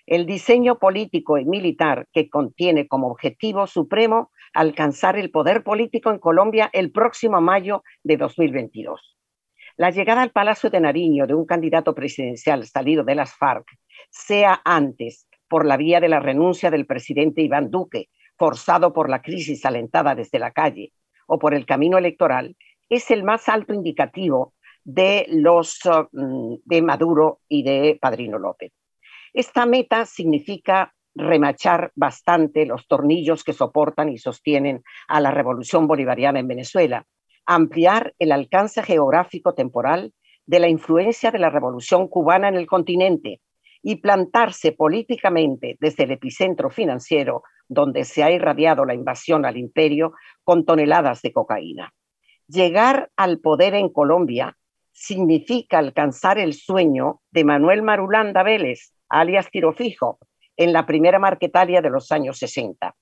el 0.07 0.27
diseño 0.27 0.79
político 0.79 1.39
y 1.39 1.45
militar 1.45 2.09
que 2.13 2.29
contiene 2.29 2.87
como 2.87 3.09
objetivo 3.09 3.67
supremo 3.67 4.31
alcanzar 4.53 5.17
el 5.19 5.31
poder 5.31 5.63
político 5.63 6.11
en 6.11 6.19
Colombia 6.19 6.69
el 6.73 6.93
próximo 6.93 7.41
mayo 7.41 7.83
de 8.03 8.17
2022. 8.17 9.17
La 9.77 9.91
llegada 9.91 10.23
al 10.23 10.31
Palacio 10.31 10.71
de 10.71 10.81
Nariño 10.81 11.27
de 11.27 11.35
un 11.35 11.47
candidato 11.47 11.95
presidencial 11.95 12.65
salido 12.65 13.03
de 13.03 13.17
las 13.17 13.35
FARC, 13.35 13.67
sea 14.09 14.61
antes 14.65 15.29
por 15.49 15.67
la 15.67 15.77
vía 15.77 16.01
de 16.01 16.09
la 16.09 16.21
renuncia 16.21 16.71
del 16.71 16.87
presidente 16.87 17.43
Iván 17.43 17.71
Duque, 17.71 18.09
forzado 18.37 18.93
por 18.93 19.11
la 19.11 19.21
crisis 19.21 19.65
alentada 19.65 20.15
desde 20.15 20.39
la 20.39 20.53
calle, 20.53 20.93
o 21.27 21.39
por 21.39 21.55
el 21.55 21.67
camino 21.67 21.99
electoral 21.99 22.57
es 22.89 23.11
el 23.11 23.25
más 23.25 23.49
alto 23.49 23.75
indicativo 23.75 24.55
de 24.85 25.27
los 25.29 25.81
mm, 26.13 26.55
de 26.65 26.83
Maduro 26.83 27.41
y 27.49 27.63
de 27.63 27.99
Padrino 28.01 28.39
López. 28.39 28.73
Esta 29.33 29.67
meta 29.67 30.07
significa 30.07 30.95
remachar 31.15 31.91
bastante 31.95 32.67
los 32.67 32.87
tornillos 32.87 33.43
que 33.43 33.53
soportan 33.53 34.09
y 34.09 34.19
sostienen 34.19 34.83
a 35.09 35.21
la 35.21 35.31
revolución 35.31 35.87
bolivariana 35.87 36.41
en 36.41 36.49
Venezuela, 36.49 37.07
ampliar 37.47 38.15
el 38.19 38.33
alcance 38.33 38.83
geográfico 38.83 39.55
temporal 39.55 40.13
de 40.47 40.61
la 40.61 40.69
influencia 40.69 41.31
de 41.31 41.39
la 41.39 41.51
revolución 41.51 42.09
cubana 42.09 42.49
en 42.49 42.55
el 42.55 42.67
continente 42.67 43.41
y 43.83 43.97
plantarse 43.97 44.73
políticamente 44.73 45.77
desde 45.81 46.05
el 46.05 46.13
epicentro 46.13 46.71
financiero 46.71 47.43
donde 47.69 48.05
se 48.05 48.23
ha 48.23 48.31
irradiado 48.31 48.85
la 48.85 48.95
invasión 48.95 49.45
al 49.45 49.57
imperio 49.57 50.15
con 50.43 50.65
toneladas 50.65 51.23
de 51.23 51.33
cocaína. 51.33 51.93
Llegar 52.47 53.11
al 53.17 53.41
poder 53.41 53.75
en 53.75 53.89
Colombia 53.91 54.57
significa 54.93 55.79
alcanzar 55.79 56.39
el 56.39 56.55
sueño 56.55 57.21
de 57.31 57.45
Manuel 57.45 57.83
Marulanda 57.83 58.43
Vélez, 58.43 58.95
alias 59.09 59.51
Tirofijo, 59.51 60.19
en 60.57 60.73
la 60.73 60.87
primera 60.87 61.19
marquetalia 61.19 61.83
de 61.83 61.91
los 61.91 62.13
años 62.13 62.39
60 62.39 62.95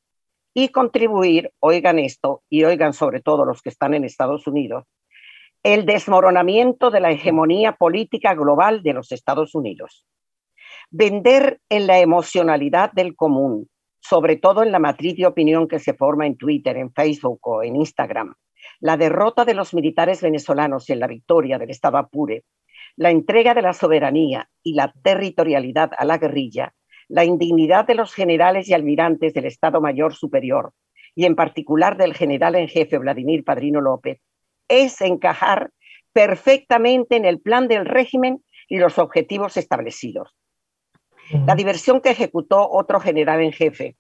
y 0.54 0.68
contribuir, 0.68 1.52
oigan 1.60 1.98
esto, 1.98 2.42
y 2.48 2.64
oigan 2.64 2.92
sobre 2.92 3.20
todo 3.20 3.44
los 3.44 3.62
que 3.62 3.70
están 3.70 3.94
en 3.94 4.04
Estados 4.04 4.46
Unidos, 4.46 4.84
el 5.62 5.86
desmoronamiento 5.86 6.90
de 6.90 7.00
la 7.00 7.10
hegemonía 7.10 7.72
política 7.72 8.34
global 8.34 8.82
de 8.82 8.92
los 8.92 9.12
Estados 9.12 9.54
Unidos. 9.54 10.04
Vender 10.90 11.60
en 11.68 11.86
la 11.86 12.00
emocionalidad 12.00 12.92
del 12.92 13.14
común, 13.14 13.68
sobre 14.00 14.36
todo 14.36 14.62
en 14.62 14.72
la 14.72 14.78
matriz 14.78 15.16
de 15.16 15.26
opinión 15.26 15.68
que 15.68 15.78
se 15.78 15.94
forma 15.94 16.26
en 16.26 16.36
Twitter, 16.36 16.76
en 16.76 16.92
Facebook 16.92 17.40
o 17.42 17.62
en 17.62 17.76
Instagram, 17.76 18.34
la 18.80 18.96
derrota 18.96 19.44
de 19.44 19.54
los 19.54 19.72
militares 19.74 20.20
venezolanos 20.20 20.90
en 20.90 21.00
la 21.00 21.06
victoria 21.06 21.58
del 21.58 21.70
Estado 21.70 21.98
Apure, 21.98 22.44
la 22.96 23.10
entrega 23.10 23.54
de 23.54 23.62
la 23.62 23.72
soberanía 23.72 24.50
y 24.62 24.74
la 24.74 24.92
territorialidad 25.02 25.92
a 25.96 26.04
la 26.04 26.18
guerrilla, 26.18 26.74
la 27.12 27.27
indignidad 27.27 27.87
de 27.87 27.94
los 27.94 28.14
generales 28.14 28.70
y 28.70 28.72
almirantes 28.72 29.35
del 29.35 29.44
Estado 29.44 29.83
Mayor 29.83 30.14
Superior, 30.14 30.72
y 31.14 31.27
en 31.27 31.37
particular 31.37 31.98
del 31.98 32.14
general 32.14 32.55
en 32.55 32.68
jefe 32.68 32.96
Vladimir 32.96 33.44
Padrino 33.44 33.83
López, 33.83 34.18
es 34.66 34.98
encajar 35.03 35.72
perfectamente 36.14 37.16
en 37.16 37.27
el 37.27 37.38
plan 37.38 37.68
del 37.68 37.85
régimen 37.85 38.42
y 38.66 38.79
los 38.79 38.98
objetivos 38.98 39.59
establecidos. 39.59 40.35
La 41.46 41.55
diversión 41.55 42.01
que 42.01 42.12
ejecutó 42.12 42.66
otro 42.70 42.98
general 42.98 43.42
en 43.42 43.53
jefe, 43.53 43.96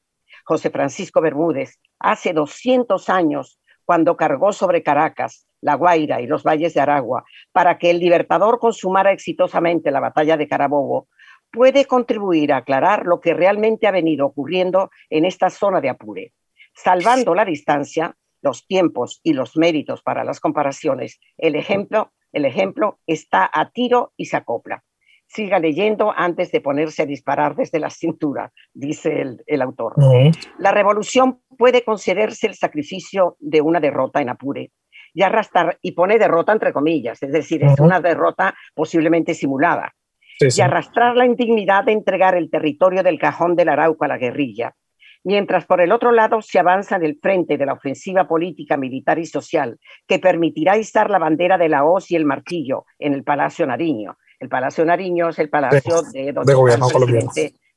José 0.46 0.70
Francisco 0.70 1.20
Bermúdez, 1.20 1.78
hace 1.98 2.32
200 2.32 3.10
años, 3.10 3.60
cuando 3.84 4.16
cargó 4.16 4.54
sobre 4.54 4.82
Caracas, 4.82 5.46
La 5.60 5.74
Guaira 5.74 6.22
y 6.22 6.26
los 6.26 6.44
valles 6.44 6.72
de 6.72 6.80
Aragua, 6.80 7.24
para 7.52 7.76
que 7.76 7.90
el 7.90 7.98
Libertador 7.98 8.58
consumara 8.58 9.12
exitosamente 9.12 9.90
la 9.90 10.00
batalla 10.00 10.38
de 10.38 10.48
Carabobo, 10.48 11.08
puede 11.52 11.84
contribuir 11.84 12.52
a 12.52 12.58
aclarar 12.58 13.06
lo 13.06 13.20
que 13.20 13.34
realmente 13.34 13.86
ha 13.86 13.92
venido 13.92 14.26
ocurriendo 14.26 14.90
en 15.10 15.24
esta 15.24 15.50
zona 15.50 15.80
de 15.80 15.90
Apure. 15.90 16.32
Salvando 16.74 17.34
la 17.34 17.44
distancia, 17.44 18.16
los 18.40 18.66
tiempos 18.66 19.20
y 19.22 19.34
los 19.34 19.56
méritos 19.56 20.02
para 20.02 20.24
las 20.24 20.40
comparaciones, 20.40 21.20
el 21.36 21.54
ejemplo, 21.54 22.12
el 22.32 22.46
ejemplo 22.46 22.98
está 23.06 23.48
a 23.52 23.70
tiro 23.70 24.12
y 24.16 24.26
se 24.26 24.36
acopla 24.36 24.82
siga 25.32 25.58
leyendo 25.58 26.12
antes 26.14 26.52
de 26.52 26.60
ponerse 26.60 27.02
a 27.02 27.06
disparar 27.06 27.56
desde 27.56 27.78
la 27.78 27.88
cintura, 27.88 28.52
dice 28.74 29.22
el, 29.46 29.62
autor. 29.62 29.94
La 30.58 30.72
revolución 30.72 31.40
puede 31.56 31.84
concederse 31.84 32.46
el 32.46 32.54
sacrificio 32.54 33.36
de 33.40 33.62
una 33.62 33.80
derrota 33.80 34.20
en 34.20 34.28
Apure 34.28 34.72
y 35.14 35.22
arrastrar, 35.22 35.78
y 35.80 35.92
pone 35.92 36.18
derrota 36.18 36.52
entre 36.52 36.72
comillas, 36.72 37.22
es 37.22 37.32
decir, 37.32 37.64
es 37.64 37.78
una 37.80 38.00
derrota 38.00 38.54
posiblemente 38.74 39.34
simulada, 39.34 39.94
y 40.56 40.60
arrastrar 40.60 41.16
la 41.16 41.26
indignidad 41.26 41.84
de 41.84 41.92
entregar 41.92 42.34
el 42.34 42.50
territorio 42.50 43.02
del 43.02 43.18
cajón 43.18 43.56
del 43.56 43.68
Arauco 43.68 44.04
a 44.04 44.08
la 44.08 44.18
guerrilla, 44.18 44.74
mientras 45.24 45.66
por 45.66 45.80
el 45.80 45.92
otro 45.92 46.12
lado 46.12 46.42
se 46.42 46.58
avanza 46.58 46.96
en 46.96 47.04
el 47.04 47.18
frente 47.20 47.56
de 47.56 47.66
la 47.66 47.74
ofensiva 47.74 48.26
política, 48.26 48.76
militar 48.76 49.18
y 49.18 49.26
social 49.26 49.78
que 50.06 50.18
permitirá 50.18 50.76
izar 50.76 51.10
la 51.10 51.18
bandera 51.18 51.58
de 51.58 51.68
la 51.68 51.84
hoz 51.84 52.10
y 52.10 52.16
el 52.16 52.24
martillo 52.24 52.84
en 52.98 53.14
el 53.14 53.24
Palacio 53.24 53.66
Nariño, 53.66 54.16
el 54.42 54.48
Palacio 54.48 54.84
Nariño 54.84 55.28
es 55.28 55.38
el 55.38 55.48
palacio 55.48 56.02
de, 56.12 56.32
donde 56.32 56.54
gobierno 56.54 56.88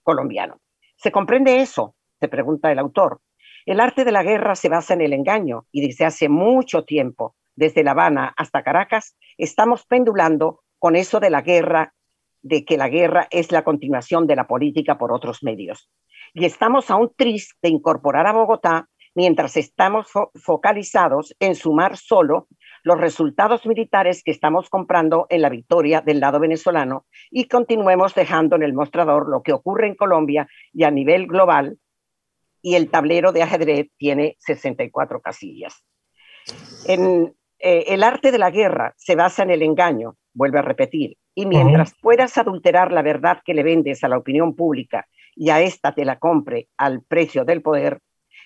colombiano. 0.02 0.60
¿Se 0.96 1.12
comprende 1.12 1.62
eso? 1.62 1.96
Se 2.20 2.28
pregunta 2.28 2.72
el 2.72 2.80
autor. 2.80 3.22
El 3.68 3.80
arte 3.80 4.04
de 4.04 4.12
la 4.12 4.24
guerra 4.24 4.56
se 4.56 4.70
basa 4.70 4.96
en 4.96 5.02
el 5.02 5.14
engaño 5.14 5.68
y 5.72 5.86
desde 5.86 6.06
hace 6.06 6.30
mucho 6.30 6.84
tiempo, 6.84 7.36
desde 7.56 7.84
La 7.84 7.92
Habana 7.92 8.34
hasta 8.36 8.64
Caracas, 8.64 9.16
estamos 9.38 9.86
pendulando 9.86 10.64
con 10.80 10.96
eso 10.96 11.20
de 11.20 11.30
la 11.30 11.42
guerra, 11.42 11.94
de 12.46 12.64
que 12.64 12.78
la 12.78 12.90
guerra 12.90 13.28
es 13.32 13.52
la 13.52 13.64
continuación 13.64 14.28
de 14.28 14.36
la 14.36 14.46
política 14.46 15.00
por 15.00 15.12
otros 15.12 15.42
medios. 15.42 15.90
Y 16.36 16.46
estamos 16.46 16.92
a 16.92 16.96
un 16.96 17.12
tris 17.16 17.56
de 17.64 17.70
incorporar 17.70 18.28
a 18.28 18.34
Bogotá 18.34 18.88
mientras 19.16 19.58
estamos 19.58 20.08
focalizados 20.36 21.36
en 21.40 21.56
sumar 21.56 21.98
solo 21.98 22.48
los 22.84 23.00
resultados 23.00 23.66
militares 23.66 24.22
que 24.24 24.30
estamos 24.30 24.70
comprando 24.70 25.26
en 25.30 25.42
la 25.42 25.50
victoria 25.50 26.02
del 26.02 26.20
lado 26.20 26.40
venezolano 26.40 27.08
y 27.32 27.48
continuemos 27.48 28.14
dejando 28.14 28.56
en 28.58 28.62
el 28.62 28.74
mostrador 28.74 29.28
lo 29.28 29.42
que 29.42 29.54
ocurre 29.54 29.88
en 29.88 29.96
Colombia 29.96 30.48
y 30.72 30.84
a 30.84 30.92
nivel 30.92 31.26
global 31.26 31.80
y 32.62 32.76
el 32.76 32.92
tablero 32.92 33.32
de 33.32 33.42
ajedrez 33.42 33.88
tiene 33.98 34.36
64 34.38 35.20
casillas. 35.20 35.84
En, 36.88 37.36
eh, 37.58 37.86
el 37.88 38.04
arte 38.04 38.32
de 38.32 38.38
la 38.38 38.52
guerra 38.52 38.94
se 38.98 39.16
basa 39.16 39.42
en 39.42 39.50
el 39.50 39.64
engaño, 39.64 40.16
vuelve 40.34 40.60
a 40.60 40.62
repetir, 40.62 41.18
y 41.36 41.46
mientras 41.46 41.94
puedas 42.02 42.38
adulterar 42.38 42.94
la 42.94 43.02
verdad 43.02 43.42
que 43.46 43.54
le 43.54 43.62
vendes 43.62 44.04
a 44.04 44.08
la 44.08 44.18
opinión 44.18 44.56
pública 44.56 45.06
y 45.36 45.50
a 45.50 45.60
esta 45.60 45.94
te 45.94 46.06
la 46.06 46.18
compre 46.18 46.70
al 46.78 47.04
precio 47.04 47.44
del 47.44 47.62
poder, 47.62 48.00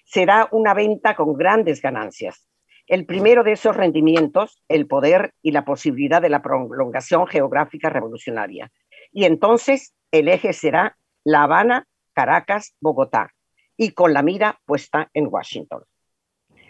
será 0.06 0.50
una 0.52 0.74
venta 0.74 1.16
con 1.16 1.36
grandes 1.36 1.82
ganancias. 1.82 2.50
El 2.88 3.06
primero 3.06 3.44
de 3.44 3.52
esos 3.52 3.76
rendimientos, 3.76 4.64
el 4.68 4.88
poder 4.88 5.36
y 5.44 5.52
la 5.52 5.64
posibilidad 5.64 6.20
de 6.20 6.30
la 6.30 6.42
prolongación 6.42 7.28
geográfica 7.28 7.92
revolucionaria. 7.92 8.72
Y 9.12 9.26
entonces 9.26 9.94
el 10.12 10.28
eje 10.28 10.54
será 10.54 10.98
La 11.24 11.44
Habana, 11.44 11.86
Caracas, 12.14 12.76
Bogotá, 12.82 13.32
y 13.78 13.92
con 13.92 14.14
la 14.14 14.24
mira 14.24 14.60
puesta 14.66 15.12
en 15.14 15.28
Washington. 15.28 15.84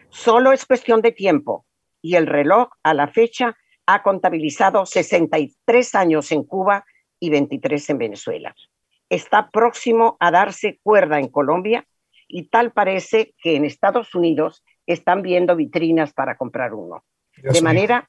Solo 0.10 0.52
es 0.52 0.66
cuestión 0.66 1.02
de 1.02 1.14
tiempo 1.14 1.66
y 2.02 2.16
el 2.16 2.28
reloj 2.28 2.70
a 2.84 2.94
la 2.94 3.08
fecha 3.08 3.56
ha 3.92 4.04
contabilizado 4.04 4.86
63 4.86 5.96
años 5.96 6.32
en 6.32 6.44
Cuba 6.44 6.86
y 7.20 7.32
23 7.32 7.90
en 7.90 7.98
Venezuela. 7.98 8.56
Está 9.10 9.50
próximo 9.50 10.16
a 10.20 10.30
darse 10.30 10.80
cuerda 10.84 11.20
en 11.20 11.30
Colombia 11.30 11.84
y 12.28 12.50
tal 12.50 12.72
parece 12.72 13.34
que 13.42 13.56
en 13.56 13.66
Estados 13.66 14.14
Unidos 14.14 14.64
están 14.86 15.24
viendo 15.24 15.56
vitrinas 15.56 16.14
para 16.14 16.38
comprar 16.38 16.76
uno. 16.76 17.04
de 17.42 17.62
manera, 17.64 18.08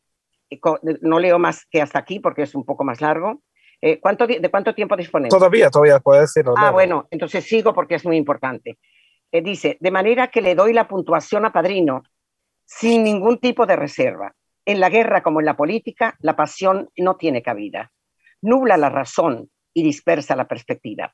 eh, 0.51 0.61
no 1.01 1.19
leo 1.19 1.39
más 1.39 1.65
que 1.71 1.81
hasta 1.81 1.99
aquí 1.99 2.21
porque 2.21 2.43
es 2.43 2.55
un 2.55 2.67
poco 2.67 2.85
más 2.85 3.01
largo. 3.01 3.43
Eh, 3.81 3.99
¿cuánto, 4.01 4.27
¿De 4.27 4.51
cuánto 4.51 4.75
tiempo 4.75 4.95
disponemos? 4.99 5.35
Todavía, 5.35 5.71
todavía 5.71 5.99
puede 6.01 6.23
decirlo. 6.23 6.53
Ah, 6.59 6.71
bueno, 6.73 7.09
entonces 7.11 7.45
sigo 7.45 7.73
porque 7.73 7.95
es 7.95 8.05
muy 8.05 8.19
importante. 8.19 8.77
Eh, 9.33 9.41
dice, 9.41 9.79
de 9.81 9.91
manera 9.91 10.29
que 10.29 10.43
le 10.43 10.55
doy 10.55 10.75
la 10.75 10.87
puntuación 10.87 11.47
a 11.47 11.53
Padrino 11.53 12.03
sin 12.67 13.03
ningún 13.03 13.39
tipo 13.39 13.65
de 13.65 13.77
reserva. 13.77 14.35
En 14.71 14.79
la 14.79 14.89
guerra 14.89 15.21
como 15.21 15.41
en 15.41 15.47
la 15.47 15.57
política, 15.57 16.17
la 16.21 16.37
pasión 16.37 16.91
no 16.97 17.17
tiene 17.17 17.43
cabida. 17.43 17.91
Nubla 18.41 18.77
la 18.77 18.89
razón 18.89 19.51
y 19.75 19.83
dispersa 19.83 20.37
la 20.37 20.47
perspectiva. 20.47 21.13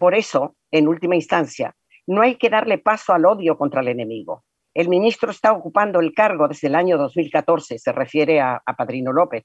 Por 0.00 0.16
eso, 0.16 0.56
en 0.72 0.88
última 0.88 1.14
instancia, 1.14 1.76
no 2.08 2.22
hay 2.22 2.34
que 2.34 2.50
darle 2.50 2.78
paso 2.78 3.12
al 3.12 3.24
odio 3.24 3.56
contra 3.56 3.80
el 3.80 3.86
enemigo. 3.86 4.42
El 4.74 4.88
ministro 4.88 5.30
está 5.30 5.52
ocupando 5.52 6.00
el 6.00 6.14
cargo 6.14 6.48
desde 6.48 6.66
el 6.66 6.74
año 6.74 6.98
2014, 6.98 7.78
se 7.78 7.92
refiere 7.92 8.40
a, 8.40 8.60
Padrino 8.76 9.12
López. 9.12 9.44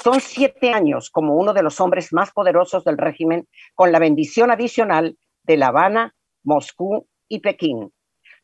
Son 0.00 0.20
siete 0.20 0.72
años 0.72 1.10
como 1.10 1.34
uno 1.34 1.52
de 1.52 1.64
los 1.64 1.80
hombres 1.80 2.12
más 2.12 2.30
poderosos 2.30 2.84
del 2.84 2.96
régimen, 2.96 3.48
con 3.74 3.90
la 3.90 3.98
bendición 3.98 4.52
adicional 4.52 5.18
de 5.42 5.56
La 5.56 5.66
Habana, 5.66 6.14
Moscú 6.44 7.08
y 7.26 7.40
Pekín, 7.40 7.92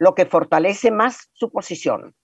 lo 0.00 0.16
que 0.16 0.26
fortalece 0.26 0.90
más 0.90 1.30
su 1.34 1.52
posición. 1.52 2.16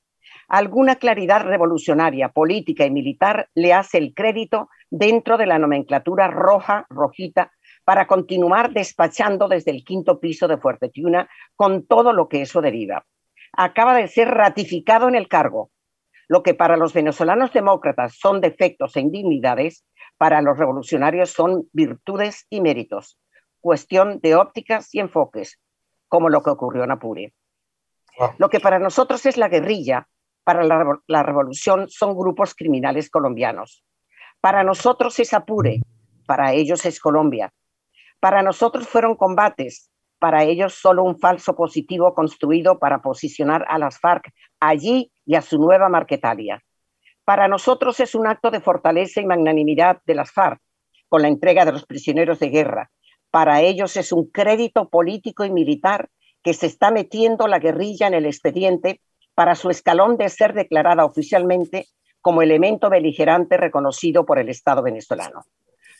Alguna 0.48 0.96
claridad 0.96 1.42
revolucionaria, 1.44 2.28
política 2.28 2.84
y 2.84 2.90
militar 2.90 3.48
le 3.54 3.72
hace 3.72 3.98
el 3.98 4.14
crédito 4.14 4.68
dentro 4.90 5.36
de 5.36 5.46
la 5.46 5.58
nomenclatura 5.58 6.28
roja, 6.28 6.86
rojita, 6.88 7.52
para 7.84 8.06
continuar 8.06 8.72
despachando 8.72 9.48
desde 9.48 9.70
el 9.70 9.84
quinto 9.84 10.20
piso 10.20 10.48
de 10.48 10.58
Fuerte 10.58 10.88
Tiuna 10.88 11.28
con 11.54 11.86
todo 11.86 12.12
lo 12.12 12.28
que 12.28 12.42
eso 12.42 12.60
deriva 12.60 13.04
acaba 13.56 13.94
de 13.94 14.08
ser 14.08 14.28
ratificado 14.28 15.08
en 15.08 15.14
el 15.14 15.28
cargo. 15.28 15.70
Lo 16.28 16.42
que 16.42 16.54
para 16.54 16.76
los 16.76 16.92
venezolanos 16.92 17.52
demócratas 17.52 18.16
son 18.18 18.40
defectos 18.40 18.96
e 18.96 19.00
indignidades, 19.00 19.84
para 20.18 20.42
los 20.42 20.58
revolucionarios 20.58 21.30
son 21.30 21.68
virtudes 21.72 22.46
y 22.50 22.60
méritos. 22.60 23.18
Cuestión 23.60 24.20
de 24.20 24.34
ópticas 24.34 24.94
y 24.94 25.00
enfoques, 25.00 25.58
como 26.08 26.28
lo 26.28 26.42
que 26.42 26.50
ocurrió 26.50 26.84
en 26.84 26.90
Apure. 26.90 27.34
Ah. 28.20 28.34
Lo 28.38 28.48
que 28.48 28.60
para 28.60 28.78
nosotros 28.78 29.24
es 29.26 29.36
la 29.36 29.48
guerrilla, 29.48 30.08
para 30.46 30.62
la, 30.62 31.22
revolución 31.24 31.88
son 31.88 32.16
grupos 32.16 32.54
criminales 32.54 33.10
colombianos. 33.10 33.82
Para 34.40 34.62
nosotros 34.62 35.18
es 35.18 35.34
Apure, 35.34 35.80
para 36.24 36.52
ellos 36.52 36.86
es 36.86 37.00
Colombia. 37.00 37.52
Para 38.20 38.44
nosotros 38.44 38.86
fueron 38.86 39.16
combates, 39.16 39.90
para 40.20 40.44
ellos 40.44 40.74
solo 40.74 41.02
un 41.02 41.18
falso 41.18 41.56
positivo 41.56 42.14
construido 42.14 42.78
para 42.78 43.02
posicionar 43.02 43.64
a 43.68 43.76
las 43.80 43.98
FARC 43.98 44.32
allí 44.60 45.10
y 45.24 45.34
a 45.34 45.42
su 45.42 45.58
nueva 45.58 45.88
Marquetalia. 45.88 46.62
Para 47.24 47.48
nosotros 47.48 47.98
es 47.98 48.14
un 48.14 48.28
acto 48.28 48.52
de 48.52 48.60
fortaleza 48.60 49.20
y 49.20 49.26
magnanimidad 49.26 50.00
de 50.06 50.14
las 50.14 50.30
FARC 50.30 50.60
con 51.08 51.22
la 51.22 51.28
entrega 51.28 51.64
de 51.64 51.72
los 51.72 51.86
prisioneros 51.86 52.38
de 52.38 52.50
guerra. 52.50 52.92
Para 53.32 53.62
ellos 53.62 53.96
es 53.96 54.12
un 54.12 54.30
crédito 54.30 54.90
político 54.90 55.44
y 55.44 55.50
militar 55.50 56.08
que 56.44 56.54
se 56.54 56.66
está 56.66 56.92
metiendo 56.92 57.48
la 57.48 57.58
guerrilla 57.58 58.06
en 58.06 58.14
el 58.14 58.26
expediente 58.26 59.00
para 59.36 59.54
su 59.54 59.70
escalón 59.70 60.16
de 60.16 60.28
ser 60.28 60.52
declarada 60.52 61.04
oficialmente 61.04 61.86
como 62.20 62.42
elemento 62.42 62.90
beligerante 62.90 63.56
reconocido 63.56 64.26
por 64.26 64.40
el 64.40 64.48
Estado 64.48 64.82
venezolano. 64.82 65.44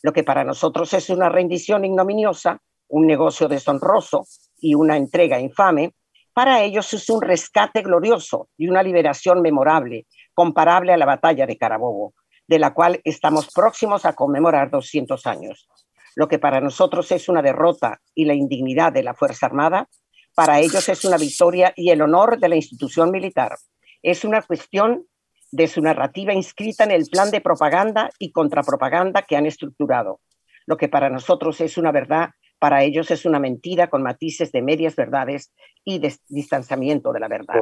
Lo 0.03 0.13
que 0.13 0.25
para 0.25 0.43
nosotros 0.43 0.93
es 0.95 1.09
una 1.09 1.29
rendición 1.29 1.85
ignominiosa 1.85 2.61
un 2.89 3.07
negocio 3.07 3.49
deshonroso 3.49 4.27
y 4.59 4.75
una 4.75 4.97
entrega 4.97 5.41
infame, 5.41 5.95
para 6.33 6.63
ellos 6.63 6.93
es 6.93 7.09
un 7.09 7.23
rescate 7.23 7.83
glorioso 7.83 8.49
y 8.57 8.69
una 8.69 8.83
liberación 8.83 9.41
memorable, 9.41 10.07
comparable 10.35 10.93
a 10.93 10.97
la 10.97 11.07
batalla 11.07 11.47
de 11.47 11.57
Carabobo, 11.57 12.15
de 12.47 12.59
la 12.59 12.75
cual 12.75 13.01
estamos 13.05 13.51
próximos 13.53 14.05
a 14.05 14.15
conmemorar 14.15 14.71
200 14.71 15.27
años. 15.27 15.69
Lo 16.15 16.29
que 16.29 16.39
para 16.39 16.61
nosotros 16.61 17.11
es 17.13 17.29
una 17.29 17.43
derrota 17.43 18.01
y 18.15 18.25
la 18.25 18.35
indignidad 18.35 18.93
de 18.93 19.03
la 19.03 19.15
Fuerza 19.15 19.47
Armada, 19.47 19.89
para 20.37 20.61
ellos 20.61 20.89
es 20.89 21.05
una 21.05 21.17
victoria 21.17 21.73
y 21.75 21.91
el 21.91 22.01
honor 22.03 22.39
de 22.39 22.49
la 22.49 22.55
institución 22.55 23.11
militar. 23.11 23.57
Es 24.03 24.25
una 24.25 24.43
cuestión 24.43 25.07
de 25.51 25.67
su 25.67 25.83
narrativa 25.83 26.33
inscrita 26.33 26.85
en 26.85 26.93
el 26.93 27.07
plan 27.07 27.33
de 27.33 27.41
propaganda 27.41 28.11
y 28.21 28.31
contrapropaganda 28.31 29.23
que 29.23 29.37
han 29.37 29.47
estructurado. 29.47 30.21
Lo 30.67 30.77
que 30.77 30.89
para 30.89 31.11
nosotros 31.11 31.61
es 31.61 31.77
una 31.77 31.91
verdad 31.91 32.31
para 32.59 32.83
ellos 32.83 33.11
es 33.11 33.27
una 33.27 33.39
mentira 33.39 33.89
con 33.89 34.03
matices 34.03 34.51
de 34.53 34.63
medias 34.63 34.97
verdades 34.97 35.53
y 35.85 35.99
de 35.99 36.15
distanciamiento 36.29 37.13
de 37.13 37.21
la 37.21 37.29
verdad. 37.29 37.61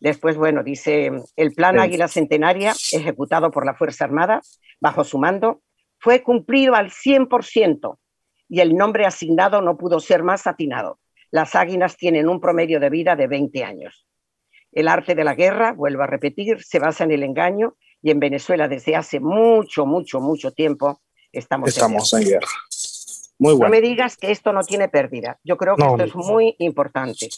Después, 0.00 0.36
bueno, 0.36 0.62
dice, 0.62 1.10
el 1.36 1.52
plan 1.52 1.78
Águila 1.78 2.08
Centenaria, 2.08 2.74
ejecutado 2.92 3.50
por 3.50 3.64
la 3.64 3.74
Fuerza 3.74 4.04
Armada 4.04 4.40
bajo 4.80 5.04
su 5.04 5.18
mando, 5.18 5.62
fue 5.98 6.22
cumplido 6.22 6.74
al 6.74 6.90
100% 6.90 7.98
y 8.48 8.60
el 8.60 8.74
nombre 8.74 9.06
asignado 9.06 9.60
no 9.60 9.76
pudo 9.76 10.00
ser 10.00 10.22
más 10.22 10.46
atinado. 10.46 10.98
Las 11.36 11.54
águilas 11.54 11.98
tienen 11.98 12.30
un 12.30 12.40
promedio 12.40 12.80
de 12.80 12.88
vida 12.88 13.14
de 13.14 13.26
20 13.26 13.62
años. 13.62 14.06
El 14.72 14.88
arte 14.88 15.14
de 15.14 15.22
la 15.22 15.34
guerra, 15.34 15.74
vuelvo 15.74 16.02
a 16.02 16.06
repetir, 16.06 16.62
se 16.62 16.78
basa 16.78 17.04
en 17.04 17.10
el 17.10 17.22
engaño 17.22 17.76
y 18.00 18.10
en 18.10 18.20
Venezuela 18.20 18.68
desde 18.68 18.96
hace 18.96 19.20
mucho, 19.20 19.84
mucho, 19.84 20.18
mucho 20.18 20.52
tiempo 20.52 21.02
estamos, 21.30 21.68
estamos 21.68 22.10
en 22.14 22.24
guerra. 22.24 22.48
No 23.38 23.68
me 23.68 23.82
digas 23.82 24.16
que 24.16 24.30
esto 24.30 24.50
no 24.54 24.62
tiene 24.62 24.88
pérdida. 24.88 25.38
Yo 25.44 25.58
creo 25.58 25.76
que 25.76 25.82
esto 25.82 26.04
es 26.04 26.14
muy 26.14 26.56
importante 26.58 27.28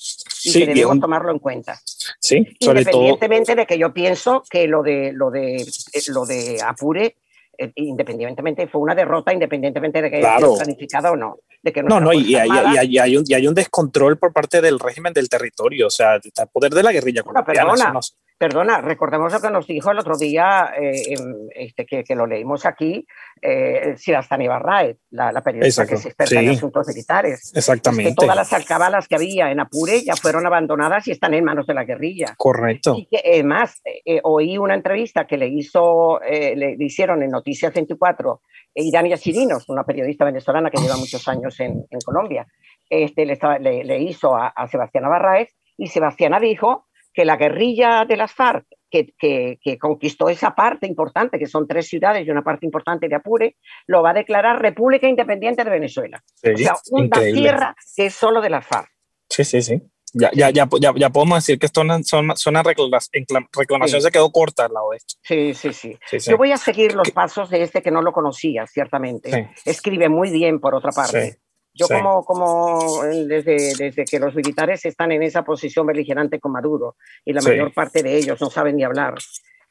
y 0.45 0.53
que 0.53 0.67
debemos 0.67 1.01
tomarlo 1.01 1.33
en 1.33 1.41
cuenta. 1.41 1.77
Sí, 2.21 2.47
independientemente 2.61 3.57
de 3.57 3.67
que 3.67 3.79
yo 3.79 3.93
pienso 3.93 4.45
que 4.49 4.69
lo 4.69 4.85
de 4.85 5.11
lo 5.13 5.33
de 5.33 5.57
eh, 5.57 6.03
lo 6.11 6.25
de 6.25 6.61
Apure 6.65 7.17
eh, 7.59 7.73
independientemente 7.75 8.69
fue 8.69 8.81
una 8.81 8.95
derrota 8.95 9.33
independientemente 9.33 10.01
de 10.01 10.09
que 10.09 10.19
haya 10.19 10.39
sido 10.39 10.55
planificada 10.55 11.11
o 11.11 11.17
no. 11.17 11.39
De 11.63 11.73
que 11.73 11.83
no, 11.83 12.01
no, 12.01 12.13
y, 12.13 12.37
hay, 12.37 12.49
hay, 12.51 13.17
un, 13.17 13.25
y, 13.27 13.35
hay, 13.35 13.47
un, 13.49 13.55
descontrol 13.55 14.17
por 14.17 14.33
parte 14.33 14.61
del 14.61 14.79
régimen 14.79 15.13
del 15.13 15.29
territorio, 15.29 15.89
o 15.89 15.91
sea, 15.91 16.15
el 16.15 16.23
poder 16.53 16.73
de 16.73 16.85
la 16.85 16.93
guerrilla 16.93 17.23
colombiana. 17.23 17.75
No, 17.93 18.01
Perdona, 18.39 18.81
recordemos 18.81 19.33
lo 19.33 19.41
que 19.41 19.51
nos 19.51 19.67
dijo 19.67 19.91
el 19.91 19.99
otro 19.99 20.17
día, 20.17 20.73
eh, 20.81 21.17
este, 21.57 21.85
que, 21.85 22.05
que, 22.05 22.15
lo 22.15 22.25
leímos 22.25 22.67
aquí, 22.67 23.05
eh, 23.43 23.95
Sirastani 23.97 24.47
Barraez, 24.47 24.97
la, 25.11 25.33
la 25.33 25.43
periodista 25.43 25.85
que 25.85 25.97
se 25.97 26.11
experta 26.11 26.41
en 26.41 26.51
asuntos 26.51 26.87
militares. 26.87 27.53
Exactamente. 27.53 28.11
que 28.11 28.15
todas 28.15 28.37
las 28.37 28.53
alcabalas 28.53 29.09
que 29.09 29.17
había 29.17 29.51
en 29.51 29.59
Apure 29.59 30.05
ya 30.05 30.15
fueron 30.15 30.47
abandonadas 30.47 31.09
y 31.09 31.11
están 31.11 31.35
en 31.35 31.43
manos 31.43 31.67
de 31.67 31.75
la 31.75 31.83
guerrilla. 31.83 32.35
Correcto. 32.37 32.95
Y 32.97 33.07
que 33.07 33.21
además 33.29 33.83
eh, 33.85 34.21
oí 34.23 34.57
una 34.57 34.75
entrevista 34.75 35.27
que 35.27 35.37
le 35.37 35.49
hizo, 35.49 36.23
eh, 36.23 36.55
le, 36.55 36.77
hicieron 36.79 37.25
en 37.25 37.31
Noticias 37.31 37.75
24 37.75 38.41
Irania 38.75 39.19
Chirinos, 39.19 39.69
una 39.69 39.83
periodista 39.83 40.25
venezolana 40.25 40.71
que 40.71 40.81
lleva 40.81 40.97
muchos 40.97 41.27
años 41.27 41.59
en, 41.59 41.73
en 41.91 42.01
Colombia. 42.05 42.47
Este, 42.89 43.27
le, 43.27 43.37
le, 43.59 43.83
le 43.83 43.99
hizo 43.99 44.37
a, 44.37 44.49
a 44.49 44.69
Sebastián 44.69 45.11
Barraez 45.11 45.57
y 45.77 45.89
Sebastiana 45.89 46.39
dijo 46.39 46.88
que 47.19 47.25
la 47.25 47.37
guerrilla 47.37 48.05
de 48.05 48.17
las 48.17 48.31
FARC, 48.31 48.65
que, 48.89 49.13
que, 49.19 49.77
conquistó 49.77 50.29
esa 50.29 50.55
parte 50.55 50.87
importante, 50.87 51.37
que 51.37 51.49
son 51.49 51.67
tres 51.67 51.89
ciudades 51.89 52.25
y 52.25 52.31
una 52.31 52.45
parte 52.45 52.65
importante 52.65 53.09
de 53.09 53.17
Apure, 53.17 53.57
lo 53.89 54.05
va 54.05 54.11
a 54.11 54.15
declarar 54.15 54.63
República 54.63 55.09
Independiente 55.09 55.65
de 55.65 55.71
Venezuela. 55.71 56.23
o 56.45 56.57
sea, 56.57 56.77
una 56.93 57.21
tierra 57.21 57.75
que 57.97 58.07
es 58.07 58.15
solo 58.15 58.41
de 58.41 58.51
las 58.51 58.65
FARC. 58.65 58.89
Sí, 59.29 59.43
sí, 59.43 59.63
sí. 59.63 59.83
Ya, 60.15 60.31
ya, 60.33 60.51
ya, 60.51 60.69
ya, 60.95 61.11
podemos 61.11 61.39
decir 61.39 61.59
que 61.59 61.67
esto 61.67 61.83
son, 62.05 62.37
son 62.37 62.55
reclamación 62.55 64.01
se 64.01 64.11
quedó 64.13 64.31
corta 64.31 64.69
la 64.69 64.75
lado 64.75 64.91
Sí, 65.23 65.55
sí, 65.55 65.73
sí, 65.73 65.99
Yo 66.21 66.37
voy 66.37 66.53
a 66.53 66.57
seguir 66.57 66.95
los 66.95 67.11
pasos 67.11 67.51
de 67.51 67.65
este 67.65 67.83
que 67.83 67.91
no 67.91 68.01
lo 68.01 68.13
conocía, 68.13 68.65
ciertamente. 68.69 69.51
Escribe 69.65 70.09
muy 70.09 70.31
bien, 70.31 70.61
por 70.61 70.77
otra 70.77 70.93
parte. 70.93 71.41
Yo 71.79 71.87
como, 71.87 72.25
como 72.25 73.03
desde, 73.05 73.75
desde 73.77 74.05
que 74.05 74.19
los 74.19 74.35
militares 74.35 74.85
están 74.85 75.13
en 75.13 75.23
esa 75.23 75.45
posición 75.45 75.87
beligerante 75.87 76.41
con 76.41 76.51
Maduro 76.51 76.97
y 77.25 77.33
la 77.33 77.41
mayor 77.41 77.73
parte 77.73 78.03
de 78.03 78.17
ellos 78.17 78.41
no 78.41 78.51
saben 78.51 78.77
ni 78.77 78.83
hablar, 78.83 79.15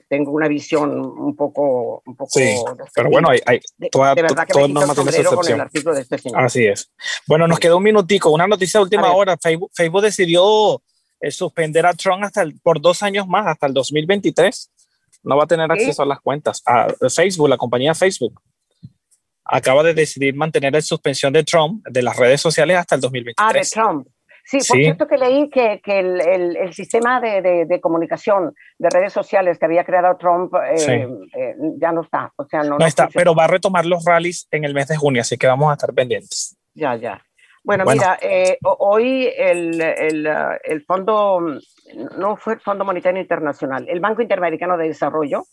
tengo 0.08 0.32
una 0.32 0.48
visión 0.48 0.89
un 0.98 1.36
poco... 1.36 2.02
Un 2.06 2.15
poco 2.15 2.32
sí, 2.32 2.56
pero 2.96 3.10
bueno, 3.10 3.30
hay, 3.30 3.41
hay 3.46 3.60
toda, 3.91 4.15
de, 4.15 4.22
verdad 4.22 4.48
que 4.48 4.54
con 4.54 5.48
el 5.50 5.60
artículo 5.60 5.96
de 5.96 6.02
este 6.02 6.17
señor. 6.17 6.41
Así 6.41 6.65
es. 6.65 6.89
Bueno, 7.28 7.46
nos 7.46 7.60
quedó 7.60 7.76
un 7.76 7.84
minutico. 7.84 8.30
Una 8.30 8.48
noticia 8.48 8.80
de 8.80 8.86
última 8.86 9.12
hora. 9.12 9.36
Facebook, 9.38 9.70
Facebook 9.74 10.04
decidió 10.04 10.82
eh, 11.20 11.30
suspender 11.30 11.86
a 11.86 11.93
Trump 11.93 12.24
hasta 12.24 12.46
por 12.63 12.80
dos 12.80 13.04
años 13.04 13.28
más, 13.28 13.48
hasta 13.48 13.67
el 13.67 13.74
2023. 13.74 14.72
No 15.24 15.36
va 15.36 15.43
a 15.43 15.48
tener 15.48 15.70
acceso 15.70 16.04
a 16.04 16.06
las 16.06 16.22
cuentas. 16.22 16.63
A 16.65 16.88
Facebook, 17.10 17.50
la 17.50 17.58
compañía 17.58 17.93
Facebook 17.93 18.41
acaba 19.50 19.84
de 19.84 19.94
decidir 19.94 20.36
mantener 20.36 20.74
la 20.74 20.82
suspensión 20.82 21.34
de 21.34 21.44
Trump 21.44 21.86
de 21.88 22.02
las 22.02 22.18
redes 22.18 22.42
sociales 22.42 22.78
hasta 22.78 22.96
el 22.96 23.02
2023. 23.02 23.36
Ah, 23.38 23.54
de 23.54 23.62
Trump. 23.62 24.08
Sí, 24.46 24.60
por 24.60 24.78
cierto 24.78 25.08
que 25.08 25.18
leí 25.18 25.50
que, 25.50 25.82
que 25.84 26.00
el, 26.00 26.22
el, 26.22 26.74
sistema 26.74 27.20
de, 27.20 27.66
de, 27.68 27.82
comunicación 27.82 28.56
de 28.80 28.90
redes 28.90 29.12
sociales 29.12 29.60
que 29.60 29.66
había 29.66 29.84
creado 29.84 30.16
Trump 30.16 30.54
eh, 30.56 31.06
eh, 31.36 31.56
ya 31.78 31.92
no 31.92 32.02
está. 32.02 32.32
O 32.38 32.46
sea, 32.46 32.64
no, 32.64 32.78
no 32.78 32.86
está, 32.86 33.10
pero 33.14 33.36
va 33.36 33.44
a 33.44 33.48
retomar 33.48 33.86
los 33.86 34.06
rallies 34.06 34.48
en 34.52 34.64
el 34.64 34.74
mes 34.74 34.88
de 34.88 34.96
junio, 34.96 35.20
así 35.20 35.38
que 35.38 35.48
vamos 35.48 35.70
a 35.70 35.74
estar 35.74 35.94
pendientes. 35.94 36.58
Ya, 36.74 36.96
ya. 36.96 37.22
Bueno, 37.62 37.84
mira, 37.86 38.18
eh, 38.22 38.58
hoy 38.62 39.30
el, 39.38 39.82
el, 39.82 40.30
el, 40.64 40.86
fondo, 40.86 41.42
no 42.18 42.38
fue 42.38 42.54
el 42.54 42.62
Fondo 42.62 42.86
Monetario 42.86 43.20
Internacional, 43.20 43.86
el 43.90 44.00
Banco 44.00 44.22
Interamericano 44.22 44.78
de 44.78 44.88
Desarrollo 44.88 45.44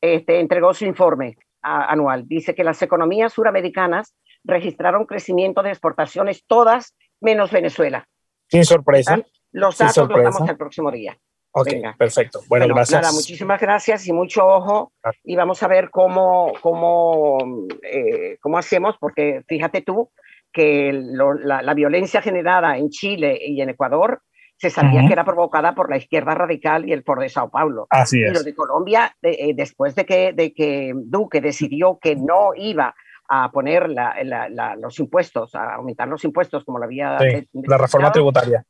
este, 0.00 0.40
entregó 0.40 0.72
su 0.72 0.86
informe 0.86 1.36
anual. 1.62 2.26
Dice 2.26 2.54
que 2.54 2.64
las 2.64 2.82
economías 2.82 3.32
suramericanas 3.32 4.14
registraron 4.44 5.06
crecimiento 5.06 5.62
de 5.62 5.70
exportaciones 5.70 6.44
todas 6.46 6.96
menos 7.20 7.50
Venezuela. 7.50 8.06
Sin 8.48 8.64
sorpresa. 8.64 9.20
Los 9.52 9.78
datos 9.78 10.08
los 10.08 10.22
damos 10.22 10.48
el 10.48 10.56
próximo 10.56 10.90
día. 10.90 11.16
Ok, 11.54 11.68
perfecto. 11.98 12.40
Bueno, 12.48 12.66
gracias. 12.68 13.12
muchísimas 13.12 13.60
gracias 13.60 14.06
y 14.08 14.12
mucho 14.12 14.46
ojo. 14.46 14.92
Y 15.22 15.36
vamos 15.36 15.62
a 15.62 15.68
ver 15.68 15.90
cómo, 15.90 16.52
cómo, 16.62 17.66
eh, 17.82 18.38
cómo 18.40 18.56
hacemos, 18.56 18.96
porque 18.98 19.42
fíjate 19.46 19.82
tú 19.82 20.10
que 20.50 20.92
la, 20.92 21.74
violencia 21.74 22.22
generada 22.22 22.76
en 22.78 22.88
Chile 22.88 23.38
y 23.40 23.60
en 23.60 23.70
Ecuador 23.70 24.22
se 24.62 24.70
sabía 24.70 25.04
que 25.04 25.12
era 25.12 25.24
provocada 25.24 25.74
por 25.74 25.90
la 25.90 25.96
izquierda 25.96 26.36
radical 26.36 26.88
y 26.88 26.92
el 26.92 27.02
por 27.02 27.18
de 27.18 27.28
Sao 27.28 27.50
Paulo. 27.50 27.88
Así 27.90 28.22
es. 28.22 28.30
Y 28.30 28.34
lo 28.34 28.44
de 28.44 28.54
Colombia, 28.54 29.12
eh, 29.20 29.54
después 29.56 29.96
de 29.96 30.06
que, 30.06 30.32
de 30.32 30.54
que 30.54 30.92
Duque 30.94 31.40
decidió 31.40 31.98
que 32.00 32.14
no 32.14 32.50
iba 32.54 32.94
a 33.28 33.50
poner 33.50 33.88
los 34.78 35.00
impuestos, 35.00 35.56
a 35.56 35.74
aumentar 35.74 36.06
los 36.06 36.22
impuestos 36.22 36.64
como 36.64 36.78
la 36.78 36.86
vía... 36.86 37.18
la 37.52 37.78
reforma 37.78 38.12
tributaria. 38.12 38.64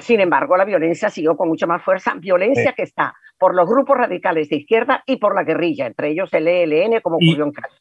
Sin 0.00 0.20
embargo, 0.20 0.58
la 0.58 0.66
violencia 0.66 1.08
siguió 1.08 1.34
con 1.38 1.48
mucha 1.48 1.66
más 1.66 1.82
fuerza, 1.82 2.12
violencia 2.18 2.74
que 2.74 2.82
está 2.82 3.14
por 3.38 3.54
los 3.54 3.66
grupos 3.66 3.96
radicales 3.96 4.50
de 4.50 4.56
izquierda 4.56 5.02
y 5.06 5.16
por 5.16 5.34
la 5.34 5.44
guerrilla, 5.44 5.86
entre 5.86 6.10
ellos 6.10 6.28
el 6.34 6.48
ELN, 6.48 7.00
como 7.00 7.16
ocurrió 7.16 7.44
en 7.44 7.52
Cali. 7.52 7.74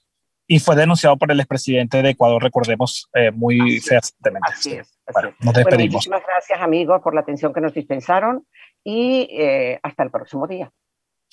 Y 0.51 0.57
fue 0.59 0.75
denunciado 0.75 1.15
por 1.15 1.31
el 1.31 1.39
expresidente 1.39 2.01
de 2.01 2.09
Ecuador, 2.09 2.41
recordemos, 2.41 3.07
eh, 3.13 3.29
muy 3.29 3.79
fuertemente. 3.81 4.49
Así 4.51 4.73
es. 4.73 4.99
nos 5.41 5.53
despedimos. 5.53 5.93
muchísimas 5.93 6.23
gracias, 6.27 6.59
amigos, 6.59 7.01
por 7.03 7.13
la 7.13 7.21
atención 7.21 7.53
que 7.53 7.61
nos 7.61 7.73
dispensaron 7.73 8.45
y 8.83 9.29
eh, 9.31 9.79
hasta 9.83 10.03
el 10.03 10.09
próximo 10.09 10.47
día. 10.47 10.71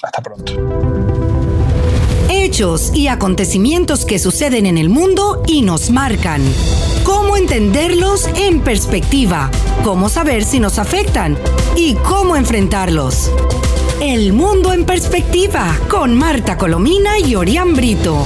Hasta 0.02 0.22
pronto 0.22 0.52
hechos 2.46 2.94
y 2.94 3.08
acontecimientos 3.08 4.04
que 4.04 4.18
suceden 4.18 4.66
en 4.66 4.78
el 4.78 4.88
mundo 4.88 5.42
y 5.46 5.62
nos 5.62 5.90
marcan. 5.90 6.42
Cómo 7.04 7.36
entenderlos 7.36 8.28
en 8.36 8.60
perspectiva, 8.60 9.50
cómo 9.82 10.08
saber 10.08 10.44
si 10.44 10.60
nos 10.60 10.78
afectan 10.78 11.36
y 11.76 11.94
cómo 11.94 12.36
enfrentarlos. 12.36 13.32
El 14.00 14.32
mundo 14.32 14.72
en 14.72 14.84
perspectiva 14.84 15.76
con 15.88 16.14
Marta 16.14 16.56
Colomina 16.56 17.18
y 17.18 17.34
Orián 17.34 17.74
Brito. 17.74 18.24